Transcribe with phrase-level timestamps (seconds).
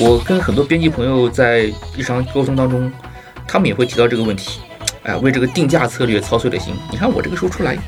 [0.00, 2.90] 我跟很多编辑朋友在日常沟通当中，
[3.46, 4.60] 他们也会提到这个问题。
[5.04, 6.74] 哎，为这个定价策略操碎了心。
[6.90, 7.78] 你看我这个书出来，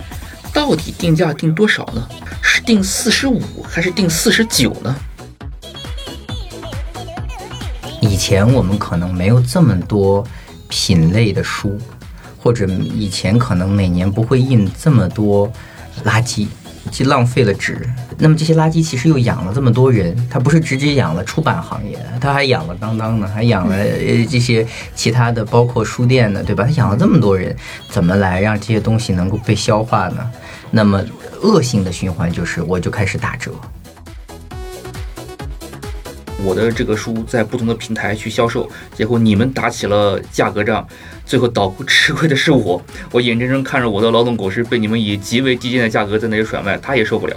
[0.53, 2.07] 到底定价定多少呢？
[2.40, 4.96] 是定四十五还是定四十九呢？
[8.00, 10.25] 以前我们可能没有这么多
[10.68, 11.77] 品类的书，
[12.38, 15.50] 或者以前可能每年不会印这么多
[16.04, 16.46] 垃圾。
[16.90, 26.64] 既浪费了纸，那么这些垃圾其实又养了这么多人，它不是直接养了出版行业，它还养了当当呢，还养了呃这些其他的，包括书店的，对吧？
[26.64, 27.54] 它养了这么多人，
[27.90, 30.31] 怎么来让这些东西能够被消化呢？
[30.71, 31.03] 那么
[31.43, 33.53] 恶性的循环就是，我就开始打折。
[36.47, 40.87] 我的这个书在不同的平台去销售，结果你们打起了价格战，
[41.25, 42.81] 最后倒吃亏的是我。
[43.11, 47.37] 我眼睁睁看着我的劳动果实被你们以极为低贱的价格在那里甩卖，他也受不了。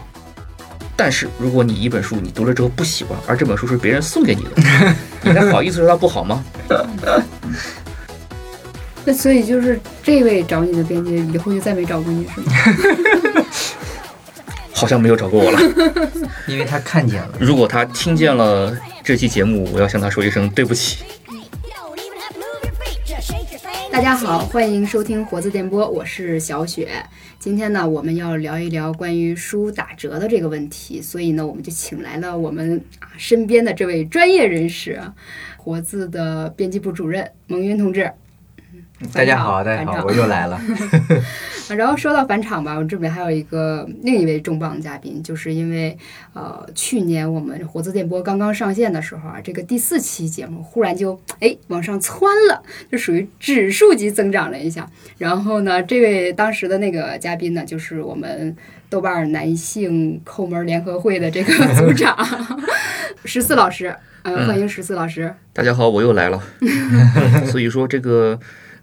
[0.96, 4.52] 但是如果你一本书你读了之后不喜欢，而这本书是别人送给你的，
[5.24, 6.44] 你还好意思说它不好吗？
[9.06, 12.52] 那所以就是这位找你的编辑以后就再没找过你是吗？
[14.80, 15.60] 好像没有找过我了，
[16.48, 17.30] 因为他看见了。
[17.38, 21.04] 如果他听见了这期节目，我要向他说一声对不起。
[23.92, 26.88] 大家好，欢迎收听活字电波，我是小雪。
[27.40, 35.02] 今天呢，我们要聊一聊关于书打折的这个问题，所以呢，我们就请来了我们啊身边的这位专业人士，
[35.58, 38.10] 活字的编辑部主任蒙云同志。
[39.14, 40.60] 大家好，大家好，我又来了。
[41.76, 45.98] 然后说到返场吧，我这边还有一个另一位重磅嘉宾，就是因为
[46.34, 52.62] 呃去年我们活字电波刚刚上线的时候啊，这个第四期节目忽然就哎往上窜了，
[52.92, 54.86] 就属于指数级增长了一下。
[55.18, 58.54] 然后呢，这位当时的那个嘉宾呢，就是我们
[58.90, 62.18] 豆瓣男性抠门联合会的这个组 长
[63.24, 65.34] 十四老师，嗯，欢迎十四老师。
[65.54, 66.42] 大家好，我又来了。
[67.46, 68.38] 所以说这个。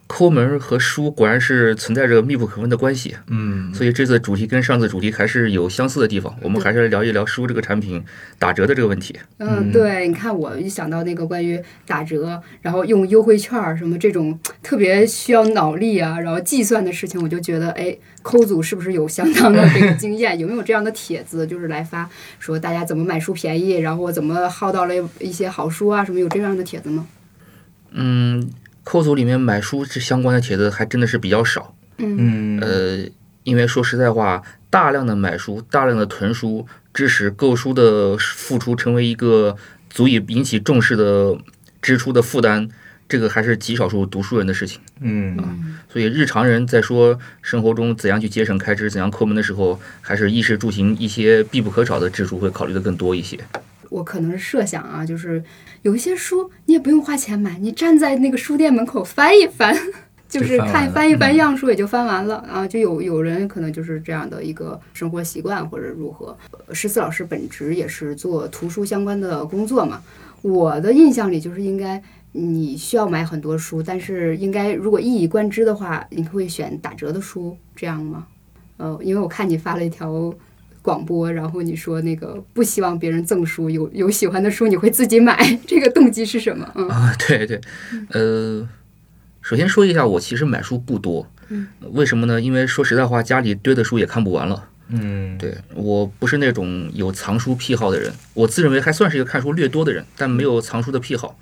[0.08, 6.32] 抠门和书果然是存在着密不可分的关系，嗯，所以这次主题跟上次主题还是有相似的地方。
[6.42, 8.04] 我们还是来聊一聊书这个产品
[8.38, 9.18] 打折的这个问题。
[9.38, 20.38] 嗯，对，你看，我一想到那个关于打折，然后用优惠券儿什么这种特别需要脑力啊，然后计算的事情，我就觉得，哎，抠组是不是有相当的这个经验？
[20.38, 22.08] 有没有这样的帖子，就是来发
[22.38, 26.04] 说大家怎么买书便宜，然后怎么薅到了一些好书啊？
[26.04, 27.06] 什么有这样的帖子吗？
[27.90, 28.48] 嗯。
[28.86, 32.60] 扣组里面买书这相关的帖子还真的是比较少，嗯。
[32.60, 32.98] 呃，
[33.42, 36.64] 因为说实在话，大量的买书、大量的囤书，
[36.94, 39.56] 致使购书的付出成为一个
[39.90, 41.36] 足以引起重视的
[41.82, 42.68] 支出的负担，
[43.08, 45.36] 这个还是极少数读书人的事情，嗯。
[45.36, 45.50] 啊，
[45.92, 53.36] 所以日常人在说生活中怎样去节省开支、怎样抠门的时候，还是衣食住行一些必不可少的支出会考虑的更多一些。
[53.88, 55.42] 我可能是设想啊，就是
[55.86, 59.72] 有一些书你也不用花钱买，你站在那个书店门口翻一翻，
[60.28, 62.66] 就是看翻一翻样书也就翻完了啊。
[62.66, 66.36] 就有有人可能就是这样的一个生活习惯或者如何。
[66.72, 70.02] 十四老师本职也是做图书相关的工作嘛，
[70.42, 78.26] 我的印象里就是应该你需要买很多书，但是应该如果一以贯之的话，你会选打折的书这样吗？
[78.78, 80.34] 呃，因为我看你发了一条。
[80.86, 86.64] 广播，然后你说那个不希望别人赠书，有有喜欢的书你会自己买，这个动机是什么？
[86.88, 87.60] 啊，对对，
[88.10, 88.66] 呃，
[89.42, 92.40] 首先说一下，我其实买书不多，嗯，为什么呢？
[92.40, 101.36] 因为说实在话，家里堆的书也看不完了，嗯，对我不是那种有藏书癖好的人，我自认为还算是一个看书略多的人，但没有藏书的癖好。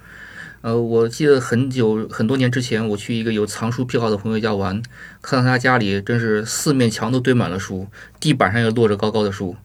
[0.64, 4.80] 呃，我记得很久很多年之前，我去一个有藏书癖好的朋友家玩，
[5.20, 7.86] 看到他家里真是四面墙都堆满了书，
[8.18, 9.56] 地板上也落着高高的书，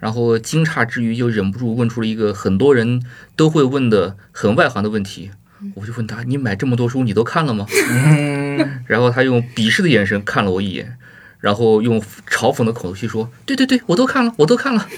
[0.00, 3.00] 然后惊诧之余就忍不住问出了一个很多人
[3.36, 5.30] 都会问的很外行的问题，
[5.76, 7.64] 我就问他：“你买这么多书，你都看了吗？”
[8.86, 10.98] 然后他用鄙视的眼神看了我一眼，
[11.38, 14.88] 然后用嘲讽的口气说：“对对对，我都看了，我都看了。”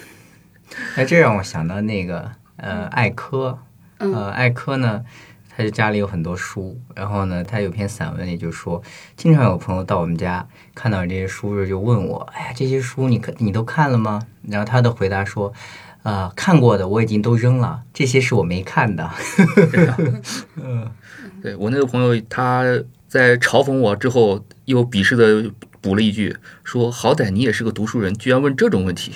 [0.97, 3.59] 哎，这让我想到那个呃，艾科，
[3.99, 5.05] 呃，艾科呢。
[5.61, 8.83] 他就家里有很多书，然后呢，他有篇散文里就说，
[9.15, 14.27] 经常有朋友到我们家看到这些书就问我，哎呀，这些书你看你都看了吗？
[14.49, 15.53] 然后他的回答说，
[16.03, 19.11] 呃，看过的我已经都扔了，这些是我没看的。
[20.57, 20.91] 嗯，
[21.43, 22.65] 对我那个朋友他
[23.07, 25.51] 在嘲讽我之后，又鄙视的
[25.81, 29.13] 补了一句，说好歹你也是个读书人，居然问这种问题。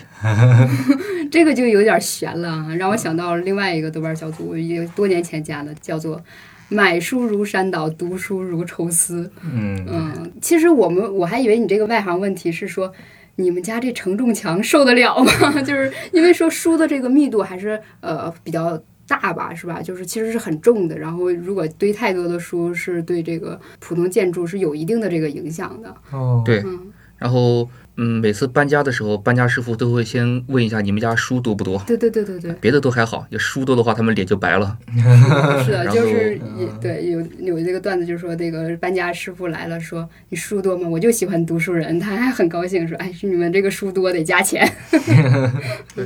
[1.30, 6.22] 这个就有点悬了，让我想到另外一个豆瓣小组，也多年前加的，叫做
[6.68, 9.30] “买书如山倒，读书如抽丝”。
[9.44, 12.92] 嗯嗯，其实我们我还以为你这个外行问题是说，
[13.36, 15.60] 你们家这承重墙受得了吗？
[15.62, 19.80] 就是因为说书的这个密度还是呃比较大吧，是吧？
[19.82, 20.98] 就是其实是很重的。
[20.98, 25.94] 然后如果堆太多的书，是对这个普通建筑是有一定的这个影响的。
[26.10, 32.52] 哦，对嗯，然后嗯，每次搬家的时候，搬家师傅都会先问一下你们家书多不多，对对对对对。
[32.60, 34.76] 别的都还好，要书多的话，他们脸就白了。
[35.64, 40.88] 是的，就是也对有有这个段子，就是说那个搬家师傅来了，说你书多吗？
[40.88, 44.68] 我就喜欢读书人，他还很高兴说，哎，是你们这个书多得加钱。
[45.94, 46.04] 对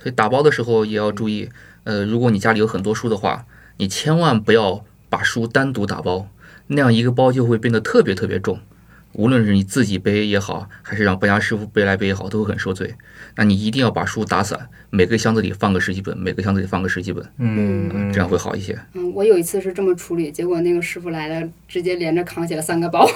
[0.00, 1.48] 所以打包的时候也要注意，
[1.88, 3.46] 呃，如果你家里有很多书的话，
[3.78, 6.28] 你千万不要把书单独打包，
[6.66, 8.60] 那样一个包就会变得特别特别重。
[9.14, 12.94] 无论是你自己背也好，还是让搬家师傅背来背也好，都会很受罪。
[13.36, 18.78] 那你一定要把书打散，每个箱子里放个十几本，每个箱子里放个十几本，嗯嗯，这样会好一些。
[18.92, 23.08] 嗯，我有一次是这么处理，结果那个师傅来了，直接连着扛起了三个包，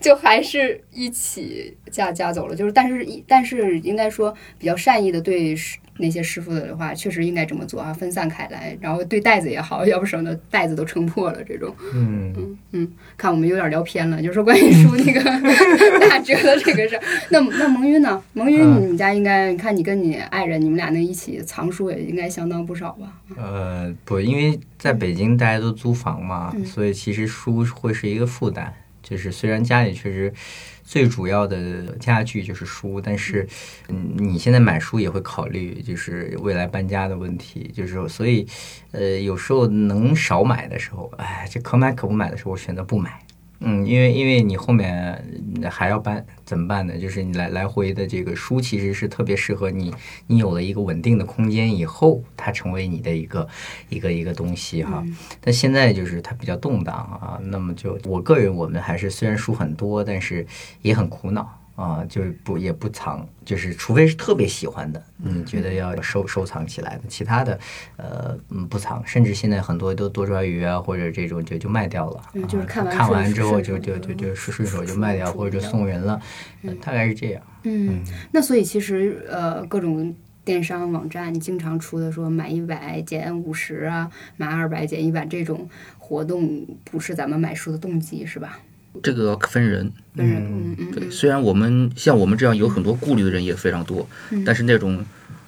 [0.00, 2.54] 就还是一起嫁嫁走了。
[2.54, 11.72] 就是，但是但是应该说比较善意的对师那些师傅的话，确实应该这么做啊，分散开来，然后对袋子也好，要不省得袋子都撑破了这种。
[11.94, 15.20] 嗯嗯看我们有点聊偏了，就是说关于书那个
[16.08, 17.02] 打折的这个事儿。
[17.30, 18.20] 那那蒙云呢？
[18.32, 23.20] 蒙云，嗯你们家应该，你看你跟你爱人，你们俩那一起藏书也应该相当不少吧？
[23.36, 28.74] 呃，不，因为在北京大家都租房嘛，嗯所以其实书会是一个负担。
[29.04, 30.34] 就是虽然家里确实
[30.82, 33.46] 最主要的家具就是书，但是
[33.88, 38.44] 嗯，你现在买书也会考虑就是未来搬家的问题，就是所以
[38.90, 43.20] 呃，有时候能少买的时候，哎，这可买可不买的时候，我选择不买。
[43.60, 45.24] 嗯，因为因为你后面
[45.70, 46.98] 还要搬，怎么办呢？
[46.98, 49.94] 就是你来来回的这个书，其实是特别适合你，
[50.26, 53.48] 你有了一个稳定的空间以后，它成为你的一个
[53.88, 55.02] 一个一个东西哈。
[55.40, 60.46] 但现在就是它比较动荡啊，那么就我个人，我们还是虽然书很多，但是
[60.82, 61.60] 也很苦恼。
[61.74, 67.58] 啊，就是不也不藏，就是除非是特别喜欢的，你觉得要收收藏起来的，其他的，
[67.96, 76.20] 呃，嗯，不藏，甚至现在很多都多抓鱼啊，或者这种就就卖掉了，嗯就是啊看完看完之后就就就就就顺手就卖掉，或者就送人了，
[76.62, 77.42] 呃大概是这样。
[77.64, 85.68] 嗯，那所以其实呃，各种电商网站经常出的说买一百减五十啊，买二百减一百这种
[85.98, 88.60] 活动，不是咱们买书的动机是吧？
[89.02, 90.76] 这个分人，本人嗯。
[90.78, 94.08] 嗯对，虽然我们像我们这样有很多顾虑的人也非常多，
[94.44, 95.04] 但是那种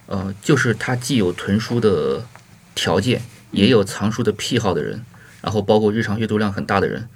[0.06, 2.24] 呃，就是他既有囤书的
[2.74, 3.20] 条件，
[3.50, 5.02] 也有藏书的癖好的人，
[5.42, 7.08] 然后包括日常阅读量很大的人，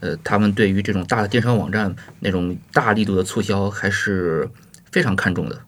[0.00, 4.48] 呃，他们对于这种大的电商网站那种大力度的促销还是
[4.90, 5.60] 非常看重的。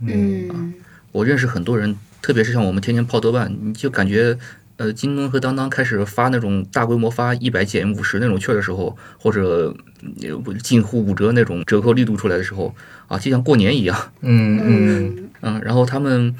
[0.00, 0.48] 嗯。
[0.48, 0.54] 啊
[1.12, 4.38] 我认识很多人，特别是像我们天天泡豆瓣，你就感觉，
[4.76, 9.74] 呃，京东和当当开始发那种大规模发一百减五十那种券的时候，或者
[10.22, 12.74] 呃近乎五折那种折扣力度出来的时候，
[13.06, 14.64] 啊，就像过年一样，嗯嗯。
[14.64, 15.28] 嗯。
[15.42, 16.34] 嗯， 然后他们，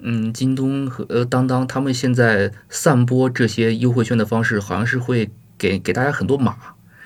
[0.00, 6.56] 嗯，京东和呃当当，他们现在散播这些优惠券的方式，好像是会给给大家很多码，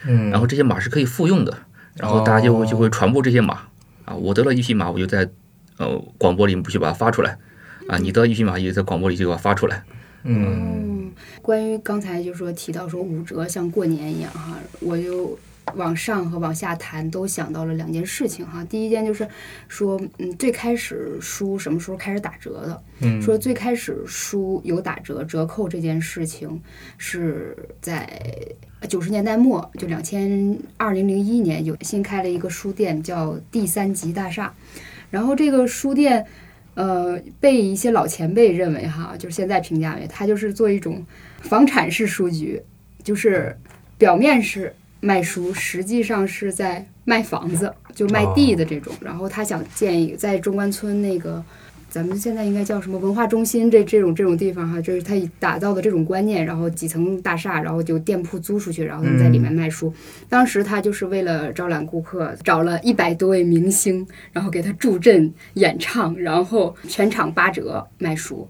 [0.07, 1.59] 嗯，然后这些码是可以复用的，
[1.97, 3.61] 然后大家就会就哦会传播这些码。
[4.05, 5.31] 啊，我得了一匹马，我就在
[5.77, 7.39] 呃广播里不去把它发出来。
[7.89, 9.85] 啊，你得了一匹马也在广播里就把它发出来，
[10.25, 15.37] 嗯嗯，关于刚才就说提到说五折像过年一样哈，我就
[15.75, 18.65] 往上和往下谈都想到了两件事情哈。
[18.65, 19.27] 第一件就是
[19.69, 22.83] 说，嗯，最开始书什么时候开始打折的？
[23.01, 26.61] 嗯说最开始书有打折折扣这件事情
[26.99, 28.09] 是在
[28.89, 34.53] 九十年代末，就两千二零零一年有新开了一个书店叫第三级大厦，
[35.11, 36.27] 然后这个书店。
[36.75, 41.05] 呃，被一些老前辈认为哈，就是现在评价为他就是做一种
[41.41, 42.63] 房产式书局，
[43.03, 43.57] 就是
[43.99, 48.95] 表面是卖书，实际上是在卖房子，就卖地的这种。
[49.01, 51.45] 然后他想建一个在中关村那个，
[51.93, 59.93] 咱们现在应该叫什么文化中心这这种这种地方哈，就是他打造的这种观念，然后几层大厦，然后就店铺租出去，然后他们在里面卖书。
[60.27, 68.49] 当时他就是为了招揽顾客，找了一百多位明星，然后给他助阵演唱，然后全场八折卖书。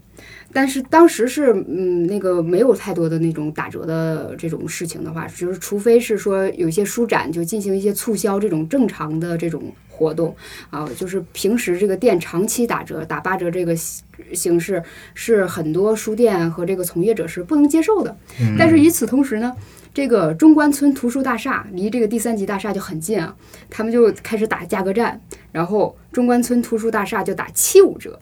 [0.52, 10.34] 但是当时是嗯，那个没有太多的那种打折的这种事情的话，就是除非是说有一些书展就进行一些促销这种正常的这种活动
[10.70, 14.82] 啊，就是平时这个店长期打折打八折这个形形式
[15.14, 18.16] 是很多书店和这个从业者是不能接受的。
[18.58, 19.54] 但是与此同时呢，
[19.92, 23.36] 这个中关村图书大厦离这个第三级大厦就很近啊，
[23.68, 25.20] 他们就开始打价格战，
[25.52, 28.18] 然后中关村图书大厦就打七五折，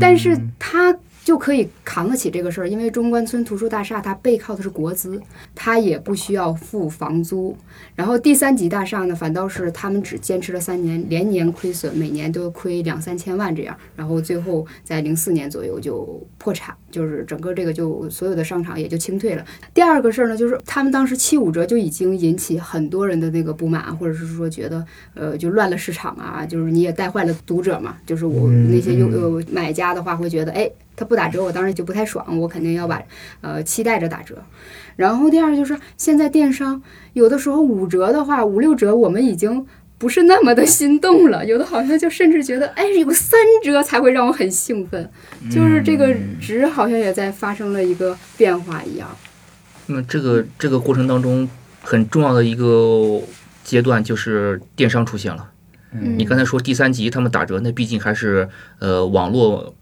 [0.00, 5.20] 但是它就可以扛得起这个事儿，因为中关村图书大厦它背靠的是国资，
[5.54, 7.56] 它也不需要付房租。
[7.94, 13.76] 然后第三级大厦呢，反倒是他们只坚持了三年，连年亏损，每年都亏两三千万这样。
[13.94, 19.44] 然后最后在零四年左右就破产，就是整个这个就所有的商场也就清退了。
[19.72, 27.96] 第二个事儿呢，就是他们当时七五折就已经引起很多人的那个不满，或者是说觉得呃就乱了市场啊，就是你也带坏了读者嘛。
[28.04, 30.68] 就是我那些有呃买家的话会觉得，哎。
[30.94, 33.02] 它不打折，我当时就不太爽，我肯定要把，
[33.40, 34.42] 呃，期待着打折。
[34.96, 36.82] 然后第二就是现在电商
[37.14, 45.10] 有的时候五折的话，五六折我们已经不是那么的心动了，有的好像就甚至觉得，哎，有三折才会让我很兴奋，
[45.50, 49.08] 就是这个值好像也在发生了一个变化一样。
[49.86, 51.48] 那么这个这个过程当中
[51.80, 53.20] 很重要的一个
[53.64, 55.50] 阶段就是电商出现了。
[55.92, 59.74] 嗯，你刚才说第三级他们打折，那毕竟还是呃网络。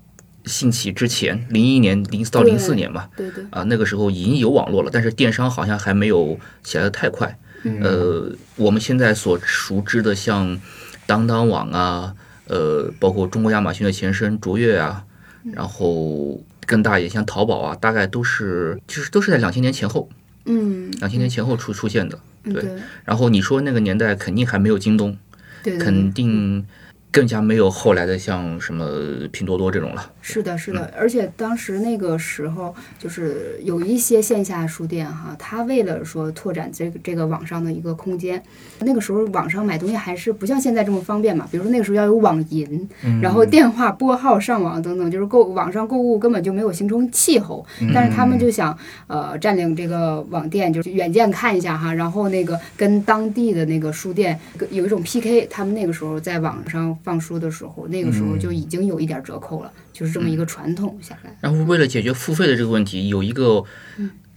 [0.50, 7.38] 兴起之前，零一年零到零四年嘛，对对啊，那个时候已经有网络了，但是电商好像还没有起来的太快。
[7.82, 10.60] 呃，我们现在所熟知的像
[11.06, 12.14] 当当网啊，
[12.46, 15.04] 呃，包括中国亚马逊的前身卓越啊，
[15.52, 20.08] 然后更大一点像淘宝啊，大概都是其实都是在两千年前后，
[20.46, 22.18] 嗯，两千年前后出出现的。
[22.44, 22.64] 对，
[23.04, 25.16] 然后你说那个年代肯定还没有京东，
[25.62, 26.66] 对，肯定。
[27.12, 28.86] 更加没有后来的像什么
[29.32, 30.12] 拼多多这种了。
[30.20, 38.40] 是的，是的，而且当时那个时候，就是有一些线下书店哈，他为了说拓展这个这个网上的一个空间，
[38.80, 41.48] 那个时候网上买东西还是不像现在这么方便嘛。
[41.50, 42.88] 比如说那个时候要有网银，
[43.20, 47.66] 然后电话拨号上网等等，就是购网上购物根本就没有形成气候。
[47.92, 48.76] 但是他们就想
[49.08, 54.38] 呃占领这个网店，就是远见看一下哈，然后那个跟当地的那个书店
[54.70, 56.96] 有一种 PK，他们那个时候在网上。
[57.02, 61.36] 放书的时候，那个时候就已经有一点折扣了，就是这么一个传统下来。
[61.40, 63.64] 然后为了解决付费的这个问题，有一个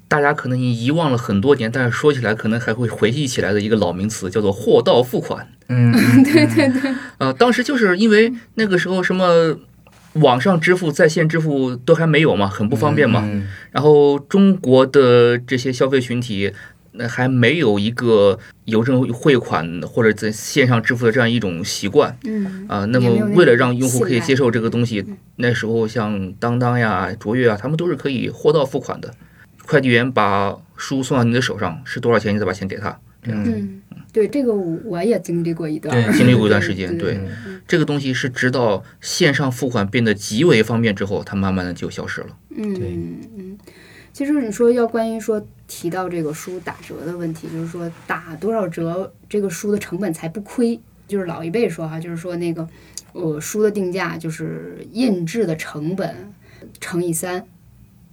[0.08, 5.48] 大家可能已经遗忘了很多年，但是说起来可能还会回忆起来的一个老名词，叫做货到付款。
[5.67, 5.91] 嗯，
[6.24, 6.93] 对对对。
[7.17, 9.58] 呃，当时就是因为那个时候什么
[10.13, 13.27] 网上支付、在线支付都还没有嘛，很不方便嘛。
[13.72, 16.53] 然后中国的这些消费群体。
[16.93, 25.03] 那还没有一个邮政汇款或者在线上支付的这样一种习惯，嗯啊，那么为了让用户可以接受这个东西，
[25.38, 29.13] 那时候像当当呀、卓越啊，他们都是可以货到付款的，
[29.65, 33.00] 快递员把书送到你的手上，是多少钱你再把钱给他。
[33.25, 33.81] 嗯，
[34.12, 36.95] 对，这个我也经历过一段，经历过一段时间。
[36.97, 37.17] 对，
[37.67, 42.27] 这个东西是直到线上付款变得极为方便之后，它慢慢的就消失了。
[42.55, 43.57] 嗯嗯。
[44.13, 50.79] 其实你说要关于说提到这个书打折的问题，就是说打多少折这个书的成本才不亏？
[51.08, 52.67] 就是老一辈说哈，就是说那个
[53.13, 56.32] 呃书的定价就是印制的成本
[56.79, 57.43] 乘以三，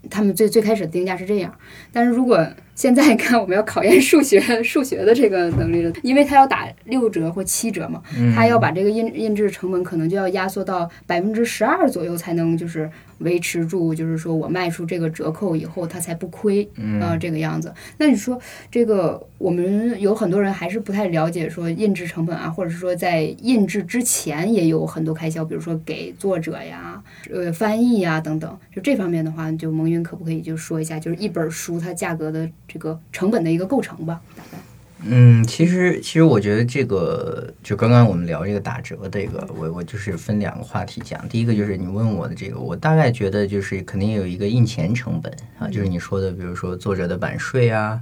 [0.08, 1.54] 他们最最开始的定价是这样。
[1.92, 8.02] 但是如果现在 看我们要考验数学数学的这个能力了，因为他要打六折或七折嘛，
[8.34, 12.90] 他要把这个印印制成本可能就要压缩到百分之十二左右才能就是。
[13.20, 16.68] 维持住，就是说我卖出这个折扣以后，它才不亏
[17.00, 17.72] 啊，这个样子。
[17.96, 18.38] 那你说
[18.70, 28.58] 这个，我们有很多人还是不太了解说印制成本啊，或者是说在印制之前也有很多开销，比如说给作者呀、呃翻译呀等等。
[28.74, 34.58] 就这方面的话，就蒙云可不可以就说一下，就是一本书它价格的这个成本的一个构成吧，大概。
[35.04, 41.28] 嗯，其实其实我觉得这个就刚刚我们聊这个打折这个，我我就是分两个话题讲。
[41.28, 48.00] 第一个就是你问我的这个，我大概觉得就是肯定有一个印钱成本啊，就是你说的，比如说作者的版税啊，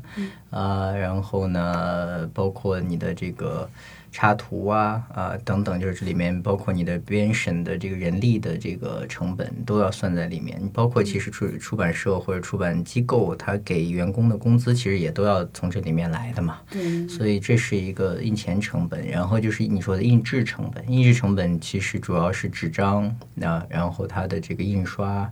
[0.51, 3.69] 啊，然后呢，包括你的这个。
[4.11, 10.59] 插图啊啊等等，就是这里面包括你的编审的这个人力的这个成本都要算在里面。
[10.61, 16.59] 你包括其实出出版社或者出版机构，他给员工的工资其实也都要从这里面来的嘛。
[17.09, 19.07] 所以这是一个印钱成本。
[19.07, 23.05] 然后就是你说的印制成本，印制成本其实主要是纸张
[23.43, 25.31] 啊，然后它的这个印刷，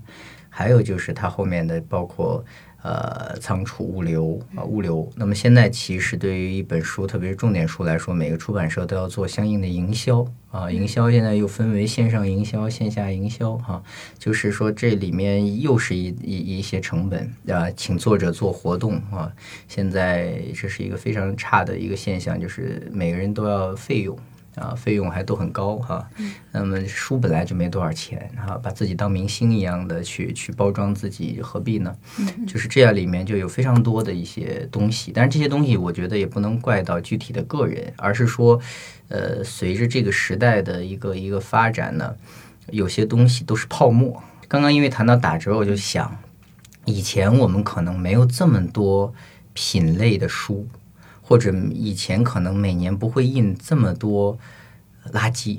[0.49, 2.45] 还有就是它后面的包括。
[2.87, 5.11] 呃，仓储、物流啊，物流。
[5.16, 10.71] 那么现在其实对于一本书，特别是重点书来说，每个出版社都要做相应的营销啊。
[10.71, 13.83] 营销现在又分为线上营销、线下营销哈，
[14.21, 19.33] 就是说这里面又是一一一些成本啊，请作者做活动啊。
[19.66, 24.16] 现在这是一个非常差的一个现象，就是每个人都要费用。
[24.56, 26.08] 啊，费用还都很高哈。
[26.50, 31.94] 那么书本来就没多少钱哈，把自己当明星一样的去去包装自己，何必呢？
[32.46, 35.12] 就是这样，里面就有非常多的一些东西。
[35.14, 38.60] 但是这些东西，我觉得也不能怪到具体的个人，而是说，
[39.08, 42.16] 呃，随着这个时代的一个一个发展呢，
[42.70, 44.22] 有些东西都是泡沫。
[44.48, 46.16] 刚刚因为谈到打折，我就想，
[46.86, 49.12] 以前我们可能没有这么多
[49.52, 50.66] 品类的书，
[51.28, 54.38] 或者以前可能每年不会印这么多
[55.12, 55.59] 垃圾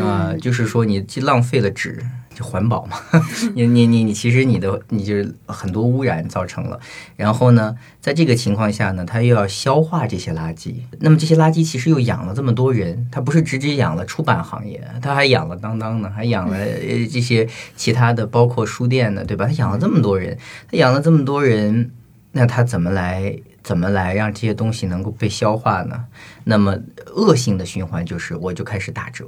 [0.00, 2.02] 啊、就是说你既浪费了纸，
[2.34, 2.96] 就环保嘛，
[3.54, 6.80] 你你你你其实你的你就是很多污染造成了，
[7.16, 17.46] 然后呢，在这个情况下呢，它又要消化这些垃圾，那么这些垃圾其实又养了这么多人，它不是直接养了出版行业，它还养了当当呢，还养了呃这些
[17.76, 19.44] 其他的，包括书店的，对吧？
[19.44, 20.38] 它养了这么多人，
[20.70, 21.90] 它养了这么多人，
[22.32, 26.04] 那它怎么来怎么来让这些东西能够被消化呢？
[26.44, 26.78] 那么
[27.16, 29.26] 恶性的循环就是，我就开始打折。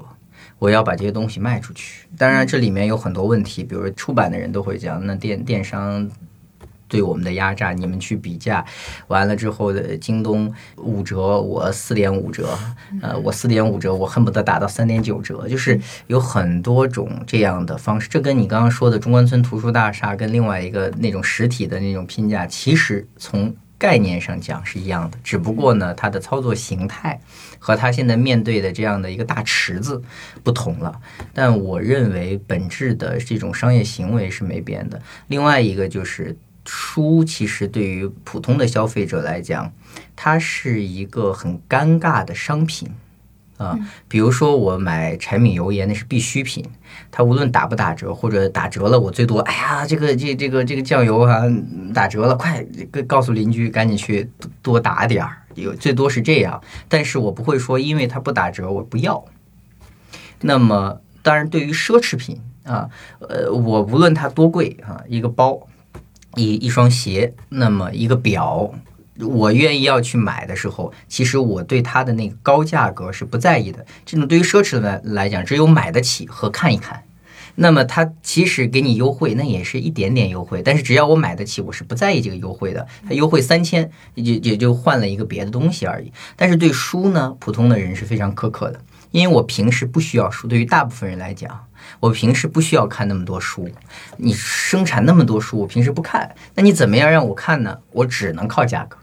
[0.59, 6.09] 我要把这些东西卖出去，当然这里面有很多问题，比如出版的人都会讲，那电电商
[6.89, 8.65] 对我们的压榨，你们去比价，
[9.09, 12.57] 完了之后的京东五折，我四点五折，
[13.03, 18.09] 呃，我四点五折，我恨不得打到三点九折，就是有很多种这样的方式。
[18.09, 27.21] 这跟你刚刚说的中关村图书大厦跟另外一个那种实体的那种拼价，其实从概念上讲是一样的，只不过呢，它的操作形态
[27.59, 30.03] 和它现在面对的这样的一个大池子
[30.43, 31.01] 不同了。
[31.35, 35.01] 但我认为本质的这种商业行为是没变的。
[35.29, 39.73] 另外一个就是书，其实对于普通的消费者来讲，
[40.15, 42.89] 它是一个很尴尬的商品。
[43.59, 46.65] 啊，比如说我买柴米油盐那是必需品，
[47.11, 51.43] 它无论打不打折或者打折了，我最多哎呀，这个这这个这个酱油啊
[51.95, 52.63] 打折了，快
[53.07, 56.61] 告诉邻居赶紧去多打点儿，有最多是这样。
[56.89, 59.25] 但是我不会说因为它不打折我不要。
[60.43, 65.67] 那么当然，对于奢侈品啊，呃，我无论它多贵啊，一个包，
[66.35, 68.71] 一一双鞋，那么一个表。
[69.21, 73.85] 我愿意要去买的时候，其实我对它的那个高价格是不在意的。
[74.05, 77.03] 这种对于奢侈来来讲，只有买得起和看一看。
[77.59, 82.87] 那么它其实给你优惠，那也是一点点优惠，但是只要我买得起，我是不在意这个优惠的。
[83.09, 86.13] 它优惠三千，也也就换了一个别的东西而已。
[86.37, 88.81] 但是对书呢，普通的人是非常苛刻的，
[89.11, 90.47] 因为我平时不需要书。
[90.47, 91.65] 对于大部分人来讲，
[91.99, 93.67] 我平时不需要看那么多书。
[94.19, 97.79] 你生产那么多书，我平时不看，那你怎么样让我看呢？
[97.91, 98.99] 我只能靠价格。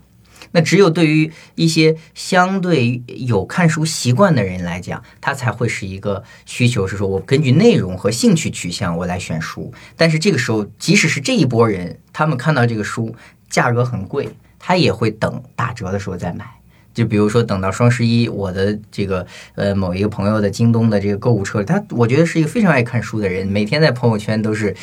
[0.54, 9.74] 那只有对于一些相对有看书习惯的人来讲，他才会是一个需求，是说我根据内容和兴趣取向我来选书。
[9.98, 13.16] 但是这个时候，即使是这一波人，他们看到这个书
[13.50, 16.46] 价格很贵，他也会等打折的时候再买。
[16.94, 24.76] 就比如说等到双十一，我的这个呃某一个朋友的京东的这个购物车，他我觉得是一个非常爱看书的人，每天在朋友圈都是，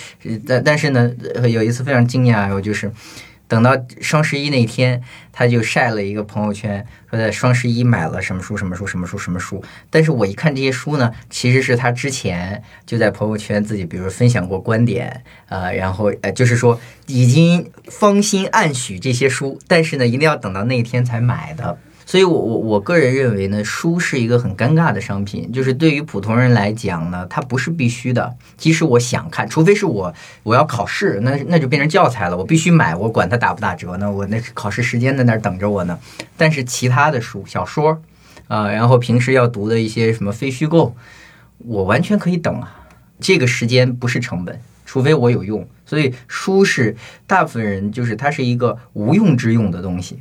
[0.45, 1.09] 但但是呢，
[1.49, 2.91] 有一次非常惊讶，我就是。
[3.51, 9.61] 等到双十一那天，他就晒了一个朋友圈，说在双十一买了什么书、什么书、什么书、什么书。
[9.91, 21.77] 但是我一看这些书呢，其实是他之前就在朋友圈自己，比如分享过观点，呃，然后呃，就是说已经芳心暗许这些书，但是呢，一定要等到那天才买的。
[22.11, 28.35] 所以我，我我个人认为呢，书是一个很尴尬的商品，就是对于普通人来讲呢，它不是必须的。
[28.57, 34.11] 即使我想看，除非是我我要考试，那那就变成教材了，我必须买，我管它打不打折呢？
[34.11, 35.96] 我那考试时间在那儿等着我呢。
[36.37, 38.03] 但是其他的书，小说
[38.49, 40.96] 啊、然后平时要读的一些什么非虚构，
[41.59, 42.88] 我完全可以等啊。
[43.20, 45.64] 这个时间不是成本，除非我有用。
[45.87, 46.96] 所以书是
[47.29, 50.18] 大部分人就是它是一个无用之用的东西。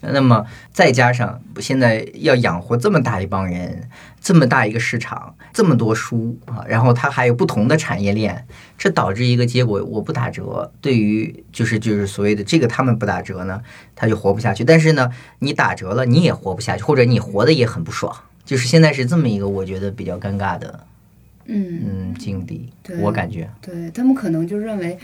[0.00, 3.88] 那么再加上现在要养活这么大一帮人，
[4.20, 8.46] 这么大一个市场，这么多书啊，然后它还有不同的产业链，
[8.78, 13.60] 这导致一个结果，我不打折，对于就是就是所谓的这个他们不打折呢，
[13.94, 14.64] 他就活不下去。
[14.64, 15.10] 但是呢，
[15.40, 18.14] 你打折了，你也活不下去，或者你活的也很不爽。
[18.44, 20.80] 就是现在是这么一个我觉得比较尴尬的
[21.44, 23.48] 嗯，嗯境地，对我感觉。
[23.60, 24.98] 对他们可能就认为，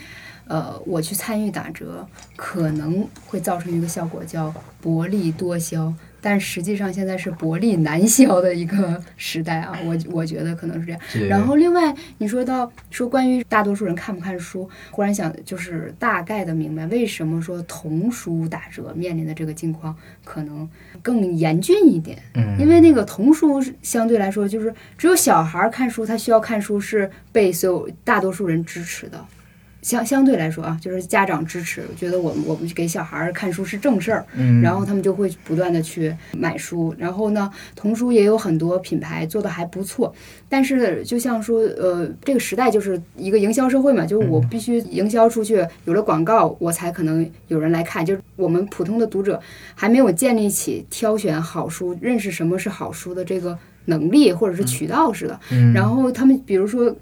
[0.46, 2.06] 呃，我去参与打折，
[2.36, 11.00] 可能会造成一个效果叫薄利多销，但实际上现在是薄利难销的一个时代啊，我我觉得可能是这样。
[11.28, 20.68] 然后另外你说到说关于大多数人看不看书，忽然想就是大概的明白为什么说童书打折面临的这个境况可能
[21.02, 22.18] 更严峻一点。
[22.34, 29.24] 嗯，因为那个童书相对来说，就是只有小孩儿看书，他需要看书是被所有大多数人支持的。
[29.86, 36.92] 相相对来说啊，就是家长支持，觉得我们我们给小孩儿看书是正事儿，嗯，然后他们就会不断的去买书。
[36.98, 40.12] 然后呢，童书也有很多品牌做的还不错，
[40.48, 48.04] 但是就像说，呃，这个时代就是一个营销社会嘛，就是我必须营销出去，有了广告，我才可能有人来看。
[48.04, 49.40] 就是我们普通的读者
[49.76, 55.38] 还没有建立起挑选好书、认识什么是好书的这个能力或者是渠道似的。
[55.52, 56.92] 嗯然后他们比如说。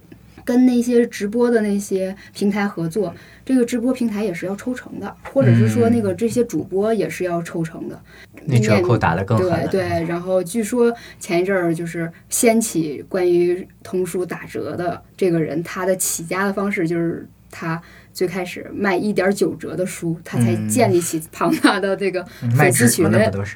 [0.45, 8.01] 跟那些直播的那些平台合作，这个直播平台也是要抽成的，或者是说那个这些主播也是要抽成的。
[8.47, 9.67] 那折扣打得更狠。
[9.71, 17.81] 对对，然后据说前一阵儿就是掀起关于童书打折的这个人，他的起家的方式就是他
[18.15, 22.25] 最开始卖一点九折的书，他才嗯建立起庞大的这个
[22.57, 23.05] 粉丝群？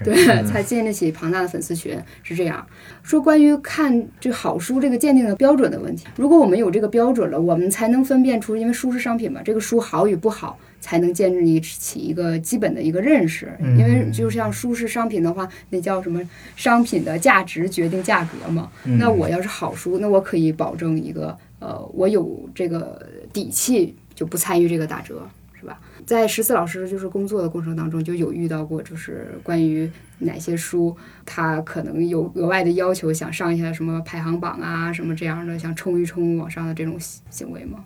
[0.04, 2.66] 对，嗯才建立起庞大的粉丝群，是这样
[3.02, 3.22] 说。
[3.22, 13.52] 关于看这好书这个鉴定的标准的问题，如果我们有这个标准了，我们才能分辨出，因为书是商品嘛，这个书好与不好，才能建立起一个基本的一个认识。
[13.60, 16.20] 因为就像书是商品的话，那叫什么？
[16.56, 18.70] 商品的价值决定价格嘛。
[18.98, 25.22] 那我要是好书，那我可以保证一个呃，我有这个底气，就不参与这个打折，
[25.60, 25.78] 是吧？
[26.04, 37.84] 在十四老师就是工作的过程当中，就有遇到过，就是关于哪些书，他可能有额外的要求，想上一下什么排行榜啊，什么这样的，想冲一冲往上的这种行行为吗？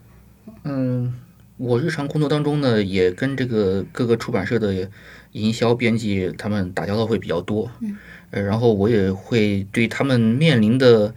[0.65, 1.13] 嗯，
[1.59, 4.89] 我日常工作当中呢，也跟这个各个出版社的
[5.33, 7.99] 营销编辑他们打交道会比较多，嗯，
[8.31, 11.15] 呃，然后我也会对他们面临的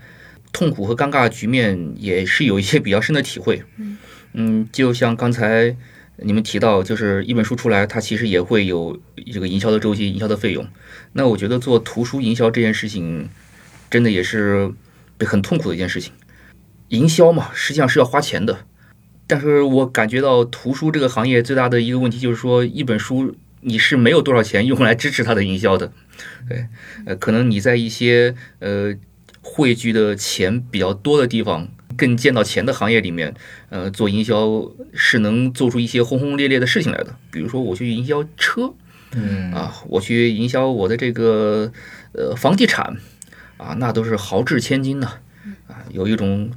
[0.51, 3.97] 痛苦和尴尬的局面也是有一些比较深的体会，嗯，
[4.37, 5.75] 嗯就像刚才
[6.17, 8.99] 你们提到，就是一本书出来，它其实也会有
[9.33, 10.67] 这个营销的周期、营销的费用。
[11.13, 13.29] 那我觉得做图书营销这件事情，
[13.89, 14.71] 真的也是
[15.19, 16.13] 很痛苦的一件事情。
[16.89, 18.59] 营销嘛，实际上是要花钱的。
[19.27, 25.91] 但是我感觉到图书这个行业最大的一个问题就是说，一本书你是没有多少钱用来支持它的营销的。
[26.47, 26.67] 对，
[27.05, 28.93] 呃，可能你在一些呃
[29.41, 33.33] 汇聚的钱比较多的地方，更见到钱的行业里面，
[33.69, 37.15] 呃，做营销是能做出一些轰轰烈烈的事情来的。
[37.31, 38.73] 比如说，我去营销车，
[39.13, 41.71] 嗯啊，我去营销我的这个
[42.13, 42.97] 呃房地产，
[43.57, 45.07] 啊，那都是豪掷千金呐，
[45.67, 46.51] 啊，有一种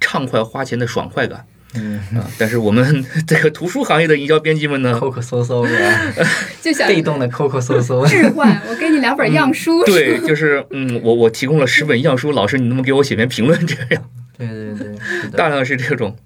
[0.00, 1.44] 畅快花钱的爽快感。
[1.76, 6.14] 嗯，啊，但是我们 这个图书行业的营销编辑们呢，抠抠搜搜的，
[6.62, 8.06] 就想被动的抠抠搜搜。
[8.06, 13.66] 置换，我给你两本样书，对，就是嗯，我我提供了十本样书，老师你能不能给我写篇评论？
[13.66, 16.16] 这样对对对，大量是这种，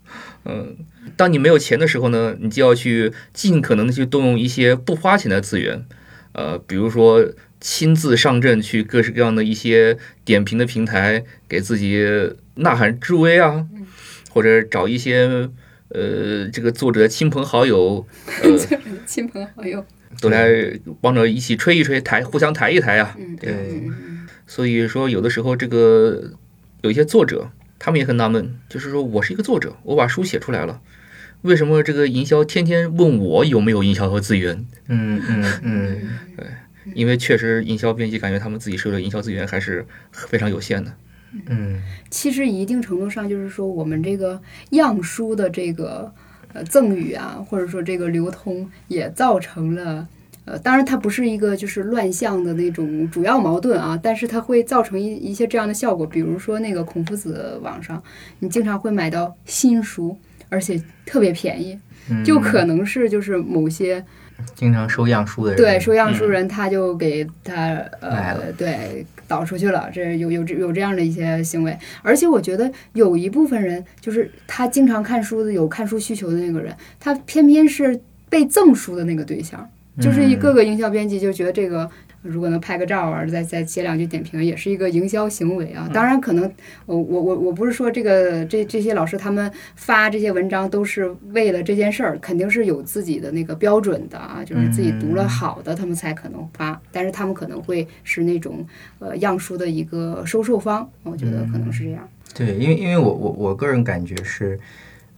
[0.44, 0.76] 嗯，
[1.16, 5.84] 当你没有钱的时候呢，你就要去尽可能的去动用一些不花钱的资源，
[6.32, 7.28] 呃，比如说
[7.60, 12.02] 亲自上阵去各式各样的一些点评的平台，给自己
[12.54, 13.66] 呐喊助威啊，
[14.30, 15.50] 或者找一些
[15.88, 18.06] 呃这个作者的亲朋好友，
[18.42, 18.58] 呃，
[19.04, 19.84] 亲朋好友，
[20.20, 20.48] 都来
[21.00, 23.14] 帮着一起吹一吹，抬互相抬一抬啊。
[23.18, 23.90] 嗯，对。
[24.46, 26.32] 所以说，有的时候这个
[26.80, 30.80] 有一些作者，他们也很纳闷，就是说我是一个作者，我把书写出来了，
[31.42, 34.66] 为什么这个营销天天问我有没有营销和资源？
[34.88, 36.46] 嗯嗯嗯，对
[36.94, 40.92] 因为确实营销编辑感觉他们自己手里的营销资源还是非常有限的。
[41.46, 46.10] 嗯其实一定程度上就是说，我们这个样书的这个
[46.54, 50.08] 呃赠与啊，或者说这个流通，也造成了
[50.48, 58.02] 呃，当然它不是一个就是乱象的那种主要矛盾啊，但是它会造成一一些这样的效果，比如说那个孔夫子网上，
[58.38, 60.16] 你经常会买到新书，
[60.48, 61.78] 而且特别便宜，
[62.10, 64.02] 嗯，就可能是就是某些
[64.54, 79.68] 经常收样书的人，对收样书人他就给他呃对导出去了，这有有这有这样的一些行为，而且我觉得有一部分人就是他经常看书的有看书需求的那个人，他偏偏是被赠书的那个对象，
[80.00, 81.88] 就是一个个营销编辑就觉得这个。
[82.20, 85.88] 如果能拍个照啊，再再写两句点评，也是一个营销行为啊。
[85.94, 86.52] 当然，可能
[86.84, 96.78] 我我我我不是说这个这这些老师他们发这些文章都是为了这件事儿，肯定是有自己的那个标准的啊，就是自己读了好的，他们才可能发。
[96.90, 98.66] 但是他们可能会是那种
[98.98, 102.06] 呃样书的一个收受方，我觉得可能是这样。
[102.34, 104.58] 对，因为因为我我我个人感觉是，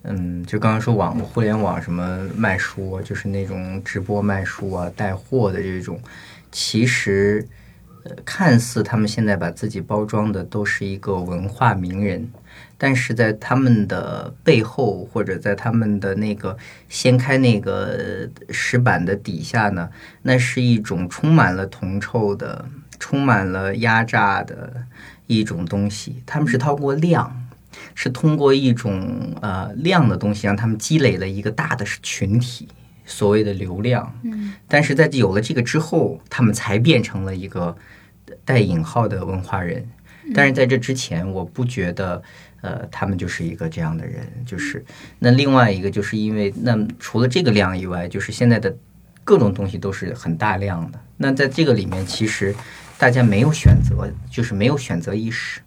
[0.02, 6.00] 嗯，就刚刚说网互联网什么卖书啊，就是那种直播卖书啊、带货的这种，
[6.50, 7.46] 其实，
[8.04, 12.26] 呃，看似他们现在把自己包装的都是一个文化名人，
[12.78, 16.56] 但是在他们的背后，或者在他们的那个
[16.88, 19.90] 掀开那个石板的底下呢，
[20.22, 22.64] 那是一种充满了铜臭的、
[22.98, 24.86] 充满了压榨的
[25.26, 26.22] 一种东西。
[26.24, 27.39] 他们是通过量，
[27.94, 32.68] 是通过一种呃量的东西，让他们积累了一个大的群体，
[33.04, 34.14] 所谓的流量。
[34.22, 37.76] 嗯，但是在有了这个之后，他们才变成了一个
[38.44, 39.88] 带引号的文化人。
[40.32, 42.22] 但是在这之前，我不觉得，
[42.60, 44.20] 呃，他们就是一个这样的人。
[44.46, 44.84] 就是
[45.18, 48.72] 那另外一个，就是因为那除了这个量以外，就是现在的
[49.24, 51.00] 各种东西都是很大量的。
[51.16, 52.54] 那在这个里面，其实
[52.96, 55.60] 大家没有选择，就是没有选择意识。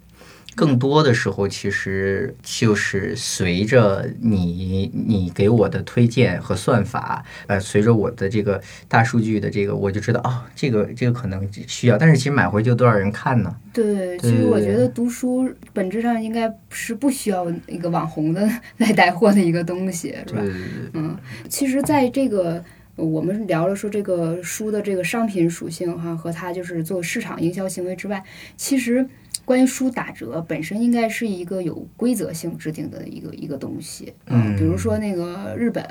[0.55, 13.55] 更多的时候，其实就是随着你你给我的推荐和算法，呃，随着我的这个大数据的这个，我就知道哦，这个这个可能需要，但是其实买回就多少人看呢？
[13.73, 20.41] 对，其实我觉得读书本质上应该是不需要一个网红的来带货的一个东西，是吧？
[20.93, 21.17] 嗯，
[21.49, 22.63] 其实在这个
[22.95, 28.23] 我们聊了说这个书的这个商品属性哈，和它就是做市场营销行为之外，
[28.55, 29.07] 其实。
[29.45, 35.85] 关于书打折本身应该是一个有规则性制定的一个一个东西，嗯，比如说那个日本，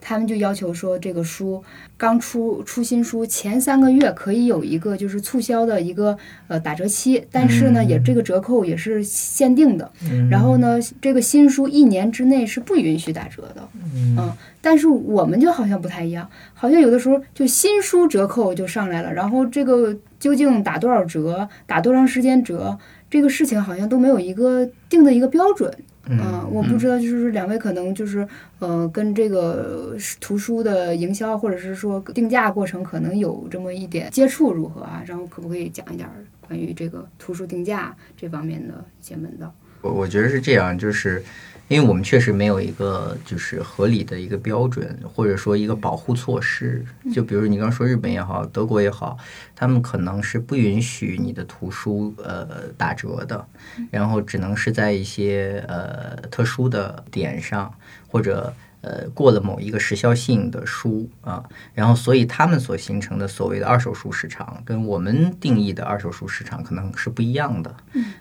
[0.00, 1.62] 他们就要求说这个书
[1.96, 9.92] 刚出出新书前三个月可以有一个就是促销的一个呃打折期，但是呢也这个折扣也是限定的，
[10.28, 22.76] 然后呢这个新书一年之内是不允许打折的，嗯，但是我们就好像不太一样，好像有的时候就新书折扣就上来了，然后这个究竟打多少折，打多长时间折？
[23.08, 25.72] 这个事情好像都没有一个定的一个标准，
[26.08, 28.26] 嗯，我不知道，就是两位可能就是
[28.58, 35.00] 呃，跟这个图书的营销或者是说定价过程可能有这么一点接触，如何啊？
[35.06, 36.08] 然后可不可以讲一点
[36.48, 39.54] 关于这个图书定价这方面的一些门道？
[39.82, 41.22] 我我觉得是这样，就是。
[41.68, 46.84] 因为我们确实没有一个就是合理的一个标准，或者说一个保护措施。
[47.12, 49.18] 就比如你刚说日本也好，德国也好，
[49.54, 53.46] 他们可能是不允许你的图书呃打折的，
[53.90, 57.72] 然后只能是在一些呃特殊的点上
[58.06, 58.52] 或者。
[58.86, 61.42] 呃，过了某一个时效性的书啊，
[61.74, 67.76] 然后所以他们所形成的所谓的二手书市场，跟我们定义的二手书市场可能是不一样的。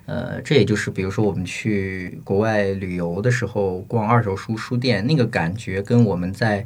[0.08, 6.66] 呃，这也就是比如说我们去国外旅游的时候逛二手书书店，那个感觉跟我们在。